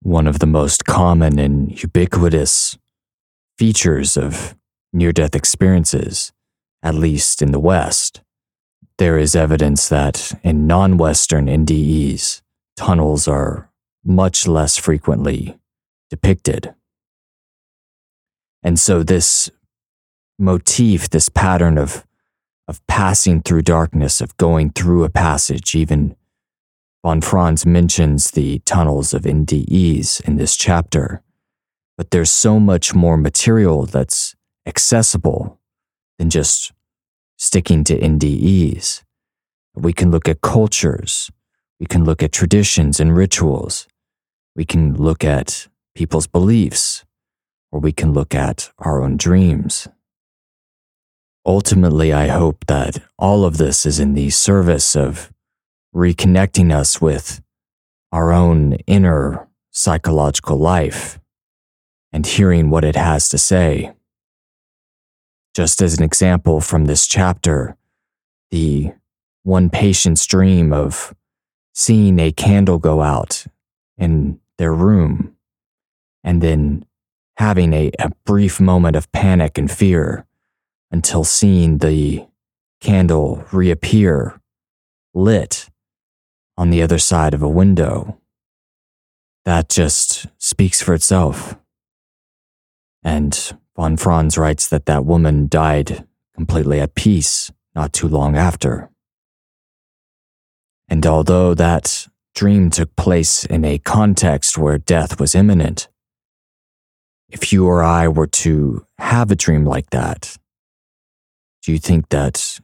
one 0.00 0.26
of 0.26 0.38
the 0.38 0.46
most 0.46 0.84
common 0.84 1.38
and 1.38 1.82
ubiquitous 1.82 2.78
features 3.58 4.16
of 4.16 4.54
near 4.92 5.12
death 5.12 5.34
experiences, 5.34 6.32
at 6.82 6.94
least 6.94 7.42
in 7.42 7.52
the 7.52 7.60
West. 7.60 8.20
There 8.98 9.18
is 9.18 9.34
evidence 9.34 9.88
that 9.88 10.38
in 10.44 10.68
non 10.68 10.96
Western 10.96 11.46
NDEs, 11.46 12.42
tunnels 12.76 13.26
are 13.26 13.70
much 14.04 14.46
less 14.46 14.76
frequently 14.76 15.58
depicted. 16.10 16.74
And 18.62 18.78
so, 18.78 19.02
this 19.02 19.50
motif, 20.38 21.08
this 21.10 21.28
pattern 21.28 21.78
of, 21.78 22.04
of 22.68 22.84
passing 22.86 23.42
through 23.42 23.62
darkness, 23.62 24.20
of 24.20 24.36
going 24.36 24.70
through 24.70 25.04
a 25.04 25.10
passage, 25.10 25.74
even 25.74 26.16
von 27.04 27.20
Franz 27.20 27.66
mentions 27.66 28.30
the 28.30 28.60
tunnels 28.60 29.12
of 29.12 29.22
NDEs 29.22 30.26
in 30.26 30.36
this 30.36 30.56
chapter. 30.56 31.22
But 31.98 32.10
there's 32.10 32.30
so 32.30 32.58
much 32.58 32.94
more 32.94 33.16
material 33.16 33.84
that's 33.84 34.34
accessible 34.66 35.60
than 36.18 36.30
just 36.30 36.72
sticking 37.36 37.84
to 37.84 37.98
NDEs. 37.98 39.02
We 39.74 39.92
can 39.92 40.10
look 40.10 40.28
at 40.28 40.40
cultures, 40.40 41.30
we 41.78 41.86
can 41.86 42.04
look 42.04 42.22
at 42.22 42.32
traditions 42.32 43.00
and 43.00 43.14
rituals, 43.14 43.86
we 44.56 44.64
can 44.64 44.94
look 44.94 45.24
at 45.24 45.68
people's 45.94 46.26
beliefs, 46.26 47.04
or 47.70 47.80
we 47.80 47.92
can 47.92 48.12
look 48.12 48.34
at 48.34 48.70
our 48.78 49.02
own 49.02 49.16
dreams. 49.16 49.88
Ultimately, 51.46 52.12
I 52.12 52.28
hope 52.28 52.64
that 52.66 53.02
all 53.18 53.44
of 53.44 53.58
this 53.58 53.84
is 53.84 54.00
in 54.00 54.14
the 54.14 54.30
service 54.30 54.96
of 54.96 55.30
reconnecting 55.94 56.72
us 56.72 57.00
with 57.00 57.42
our 58.12 58.32
own 58.32 58.74
inner 58.86 59.46
psychological 59.70 60.56
life 60.56 61.20
and 62.12 62.26
hearing 62.26 62.70
what 62.70 62.84
it 62.84 62.96
has 62.96 63.28
to 63.28 63.38
say. 63.38 63.92
Just 65.54 65.82
as 65.82 65.98
an 65.98 66.04
example 66.04 66.60
from 66.60 66.86
this 66.86 67.06
chapter, 67.06 67.76
the 68.50 68.92
one 69.42 69.68
patient's 69.68 70.26
dream 70.26 70.72
of 70.72 71.14
seeing 71.74 72.18
a 72.18 72.32
candle 72.32 72.78
go 72.78 73.02
out 73.02 73.44
in 73.98 74.40
their 74.58 74.72
room 74.72 75.36
and 76.22 76.40
then 76.40 76.86
having 77.36 77.72
a, 77.72 77.90
a 77.98 78.10
brief 78.24 78.60
moment 78.60 78.96
of 78.96 79.10
panic 79.12 79.58
and 79.58 79.70
fear 79.70 80.24
until 80.94 81.24
seeing 81.24 81.78
the 81.78 82.24
candle 82.80 83.44
reappear 83.50 84.40
lit 85.12 85.68
on 86.56 86.70
the 86.70 86.80
other 86.82 87.00
side 87.00 87.34
of 87.34 87.42
a 87.42 87.48
window. 87.48 88.20
That 89.44 89.68
just 89.68 90.28
speaks 90.38 90.80
for 90.80 90.94
itself. 90.94 91.56
And 93.02 93.34
Von 93.74 93.96
Franz 93.96 94.38
writes 94.38 94.68
that 94.68 94.86
that 94.86 95.04
woman 95.04 95.48
died 95.48 96.06
completely 96.32 96.78
at 96.78 96.94
peace 96.94 97.50
not 97.74 97.92
too 97.92 98.06
long 98.06 98.36
after. 98.36 98.88
And 100.86 101.04
although 101.04 101.54
that 101.54 102.06
dream 102.36 102.70
took 102.70 102.94
place 102.94 103.44
in 103.44 103.64
a 103.64 103.78
context 103.78 104.56
where 104.56 104.78
death 104.78 105.18
was 105.18 105.34
imminent, 105.34 105.88
if 107.30 107.52
you 107.52 107.66
or 107.66 107.82
I 107.82 108.06
were 108.06 108.28
to 108.44 108.86
have 108.98 109.32
a 109.32 109.36
dream 109.36 109.64
like 109.64 109.90
that, 109.90 110.38
do 111.64 111.72
you 111.72 111.78
think 111.78 112.10
that 112.10 112.60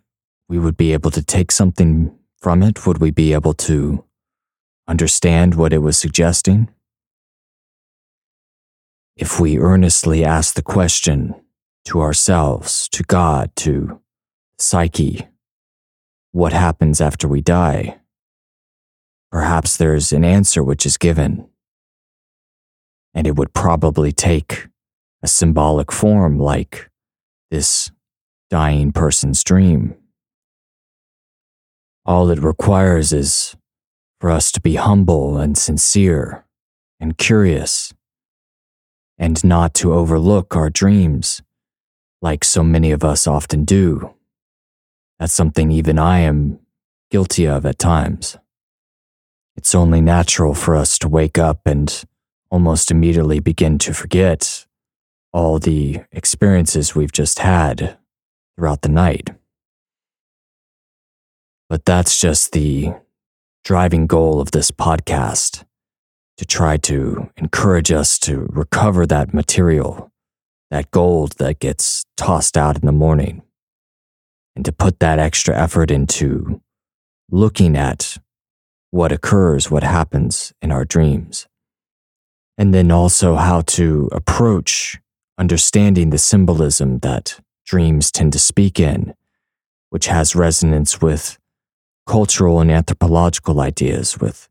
we 0.49 0.59
would 0.59 0.77
be 0.77 0.93
able 0.93 1.11
to 1.13 1.23
take 1.23 1.51
something 1.51 2.17
from 2.39 2.63
it? 2.63 2.87
Would 2.87 2.99
we 2.99 3.11
be 3.11 3.33
able 3.33 3.55
to 3.55 4.05
understand 4.87 5.55
what 5.55 5.73
it 5.73 5.79
was 5.79 5.97
suggesting? 5.97 6.69
if 9.21 9.39
we 9.39 9.59
earnestly 9.59 10.25
ask 10.25 10.55
the 10.55 10.63
question 10.63 11.35
to 11.85 12.01
ourselves, 12.01 12.89
to 12.89 13.03
God, 13.03 13.55
to 13.55 14.01
psyche, 14.59 15.29
what 16.33 16.55
happens 16.55 17.03
after 17.03 17.29
we 17.29 17.43
die? 17.43 17.99
Perhaps 19.31 19.77
there's 19.77 20.11
an 20.13 20.25
answer 20.25 20.65
which 20.65 20.87
is 20.87 20.97
given, 20.97 21.47
and 23.13 23.27
it 23.27 23.37
would 23.37 23.53
probably 23.53 24.11
take 24.11 24.69
a 25.23 25.29
symbolic 25.29 25.93
form 25.93 26.39
like 26.39 26.91
this 27.51 27.91
dying 28.51 28.93
person's 28.93 29.43
dream. 29.45 29.95
All 32.05 32.31
it 32.31 32.41
requires 32.41 33.13
is 33.13 33.57
for 34.21 34.31
us 34.31 34.51
to 34.53 34.61
be 34.61 34.75
humble 34.75 35.39
and 35.39 35.57
sincere 35.57 36.45
and 36.99 37.17
curious 37.17 37.95
and 39.19 39.43
not 39.45 39.75
to 39.75 39.95
overlook 39.95 40.57
our 40.57 40.69
dreams, 40.69 41.43
like 42.21 42.43
so 42.43 42.65
many 42.65 42.91
of 42.91 43.05
us 43.05 43.27
often 43.27 43.65
do. 43.65 44.15
That's 45.19 45.33
something 45.33 45.71
even 45.71 45.99
I 45.99 46.21
am 46.21 46.59
guilty 47.11 47.47
of 47.47 47.65
at 47.65 47.79
times. 47.79 48.37
It's 49.57 49.75
only 49.75 50.01
natural 50.01 50.55
for 50.55 50.75
us 50.75 50.99
to 51.01 51.09
wake 51.09 51.39
up 51.39 51.67
and 51.67 52.05
almost 52.51 52.91
immediately 52.91 53.41
begin 53.41 53.79
to 53.79 53.95
forget 53.95 54.67
all 55.33 55.59
the 55.59 56.01
experiences 56.11 56.95
we've 56.95 57.13
just 57.13 57.41
had 57.41 57.99
throughout 58.61 58.83
the 58.83 58.91
night. 58.91 59.31
But 61.71 61.87
that's 61.87 62.21
just 62.21 62.53
the 62.53 62.93
driving 63.65 64.07
goal 64.07 64.39
of 64.39 64.51
this 64.51 64.71
podcast 64.71 65.65
to 66.37 66.45
try 66.45 66.77
to 66.77 67.31
encourage 67.39 67.91
us 67.91 68.19
to 68.19 68.47
recover 68.51 69.07
that 69.07 69.33
material, 69.33 70.13
that 70.71 70.91
gold 70.91 71.33
that 71.39 71.59
gets 71.59 72.05
tossed 72.19 72.59
out 72.59 72.77
in 72.77 72.85
the 72.85 72.93
morning, 72.93 73.41
and 74.55 74.63
to 74.67 74.73
put 74.73 75.01
that 75.01 75.19
extra 75.19 75.57
effort 75.57 75.91
into 75.91 76.61
looking 77.31 77.79
at 77.79 78.19
what 78.91 79.11
occurs, 79.11 79.71
what 79.71 79.85
happens 79.85 80.53
in 80.61 80.71
our 80.71 80.85
dreams. 80.85 81.47
And 82.59 82.75
then 82.75 82.91
also 82.91 83.37
how 83.37 83.63
to 83.79 84.11
approach 84.13 85.01
understanding 85.39 86.11
the 86.11 86.19
symbolism 86.19 86.99
that 86.99 87.41
dreams 87.71 88.11
tend 88.11 88.33
to 88.33 88.39
speak 88.39 88.81
in, 88.81 89.15
which 89.91 90.07
has 90.07 90.35
resonance 90.35 91.01
with 91.01 91.39
cultural 92.05 92.59
and 92.59 92.69
anthropological 92.69 93.61
ideas, 93.61 94.19
with 94.19 94.49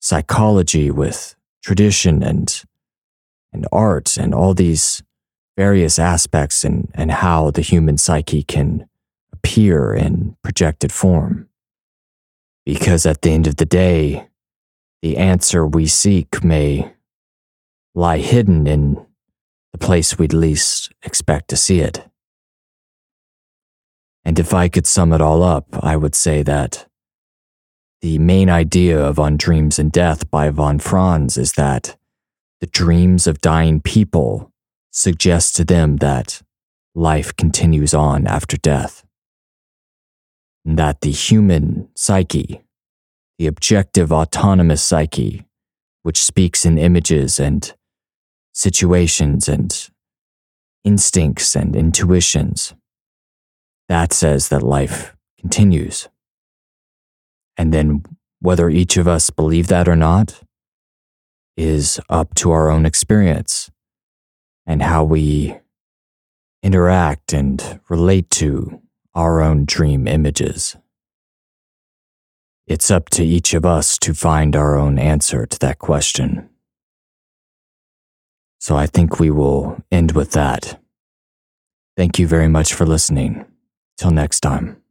psychology, 0.00 0.90
with 0.90 1.34
tradition 1.64 2.22
and 2.22 2.62
and 3.54 3.66
art 3.72 4.18
and 4.18 4.34
all 4.34 4.52
these 4.54 5.02
various 5.56 5.98
aspects 5.98 6.62
and, 6.64 6.90
and 6.94 7.10
how 7.10 7.50
the 7.50 7.60
human 7.62 7.96
psyche 7.96 8.42
can 8.42 8.86
appear 9.32 9.94
in 9.94 10.36
projected 10.42 10.92
form. 10.92 11.48
Because 12.64 13.06
at 13.06 13.22
the 13.22 13.30
end 13.30 13.46
of 13.46 13.56
the 13.56 13.66
day, 13.66 14.28
the 15.02 15.16
answer 15.16 15.66
we 15.66 15.86
seek 15.86 16.44
may 16.44 16.92
lie 17.94 18.18
hidden 18.18 18.66
in 18.66 19.04
the 19.72 19.78
place 19.78 20.18
we'd 20.18 20.32
least 20.32 20.92
expect 21.02 21.48
to 21.48 21.56
see 21.56 21.80
it. 21.80 22.08
And 24.24 24.38
if 24.38 24.54
I 24.54 24.68
could 24.68 24.86
sum 24.86 25.12
it 25.12 25.20
all 25.20 25.42
up, 25.42 25.66
I 25.72 25.96
would 25.96 26.14
say 26.14 26.42
that 26.42 26.86
the 28.02 28.18
main 28.18 28.50
idea 28.50 29.00
of 29.00 29.18
On 29.18 29.36
Dreams 29.36 29.78
and 29.78 29.90
Death 29.90 30.30
by 30.30 30.50
von 30.50 30.78
Franz 30.78 31.36
is 31.36 31.52
that 31.52 31.96
the 32.60 32.66
dreams 32.66 33.26
of 33.26 33.40
dying 33.40 33.80
people 33.80 34.52
suggest 34.90 35.56
to 35.56 35.64
them 35.64 35.96
that 35.96 36.42
life 36.94 37.34
continues 37.36 37.94
on 37.94 38.26
after 38.26 38.56
death. 38.56 39.04
And 40.64 40.78
that 40.78 41.00
the 41.00 41.10
human 41.10 41.88
psyche, 41.96 42.62
the 43.38 43.46
objective 43.46 44.12
autonomous 44.12 44.82
psyche, 44.82 45.44
which 46.02 46.22
speaks 46.22 46.64
in 46.64 46.78
images 46.78 47.40
and 47.40 47.72
situations 48.52 49.48
and 49.48 49.90
instincts 50.84 51.56
and 51.56 51.74
intuitions, 51.74 52.74
that 53.92 54.10
says 54.14 54.48
that 54.48 54.62
life 54.62 55.14
continues. 55.38 56.08
And 57.58 57.74
then 57.74 58.02
whether 58.40 58.70
each 58.70 58.96
of 58.96 59.06
us 59.06 59.28
believe 59.28 59.66
that 59.66 59.86
or 59.86 59.94
not 59.94 60.40
is 61.58 62.00
up 62.08 62.34
to 62.36 62.52
our 62.52 62.70
own 62.70 62.86
experience 62.86 63.70
and 64.64 64.80
how 64.80 65.04
we 65.04 65.58
interact 66.62 67.34
and 67.34 67.80
relate 67.90 68.30
to 68.30 68.80
our 69.14 69.42
own 69.42 69.66
dream 69.66 70.08
images. 70.08 70.74
it's 72.66 72.90
up 72.90 73.10
to 73.10 73.22
each 73.22 73.52
of 73.52 73.66
us 73.66 73.98
to 73.98 74.14
find 74.14 74.56
our 74.56 74.74
own 74.74 74.98
answer 74.98 75.44
to 75.44 75.58
that 75.58 75.78
question. 75.78 76.48
So 78.58 78.74
I 78.74 78.86
think 78.86 79.20
we 79.20 79.30
will 79.30 79.84
end 79.90 80.12
with 80.12 80.30
that. 80.30 80.80
Thank 81.94 82.18
you 82.18 82.26
very 82.26 82.48
much 82.48 82.72
for 82.72 82.86
listening. 82.86 83.51
Till 84.02 84.10
next 84.10 84.40
time. 84.40 84.81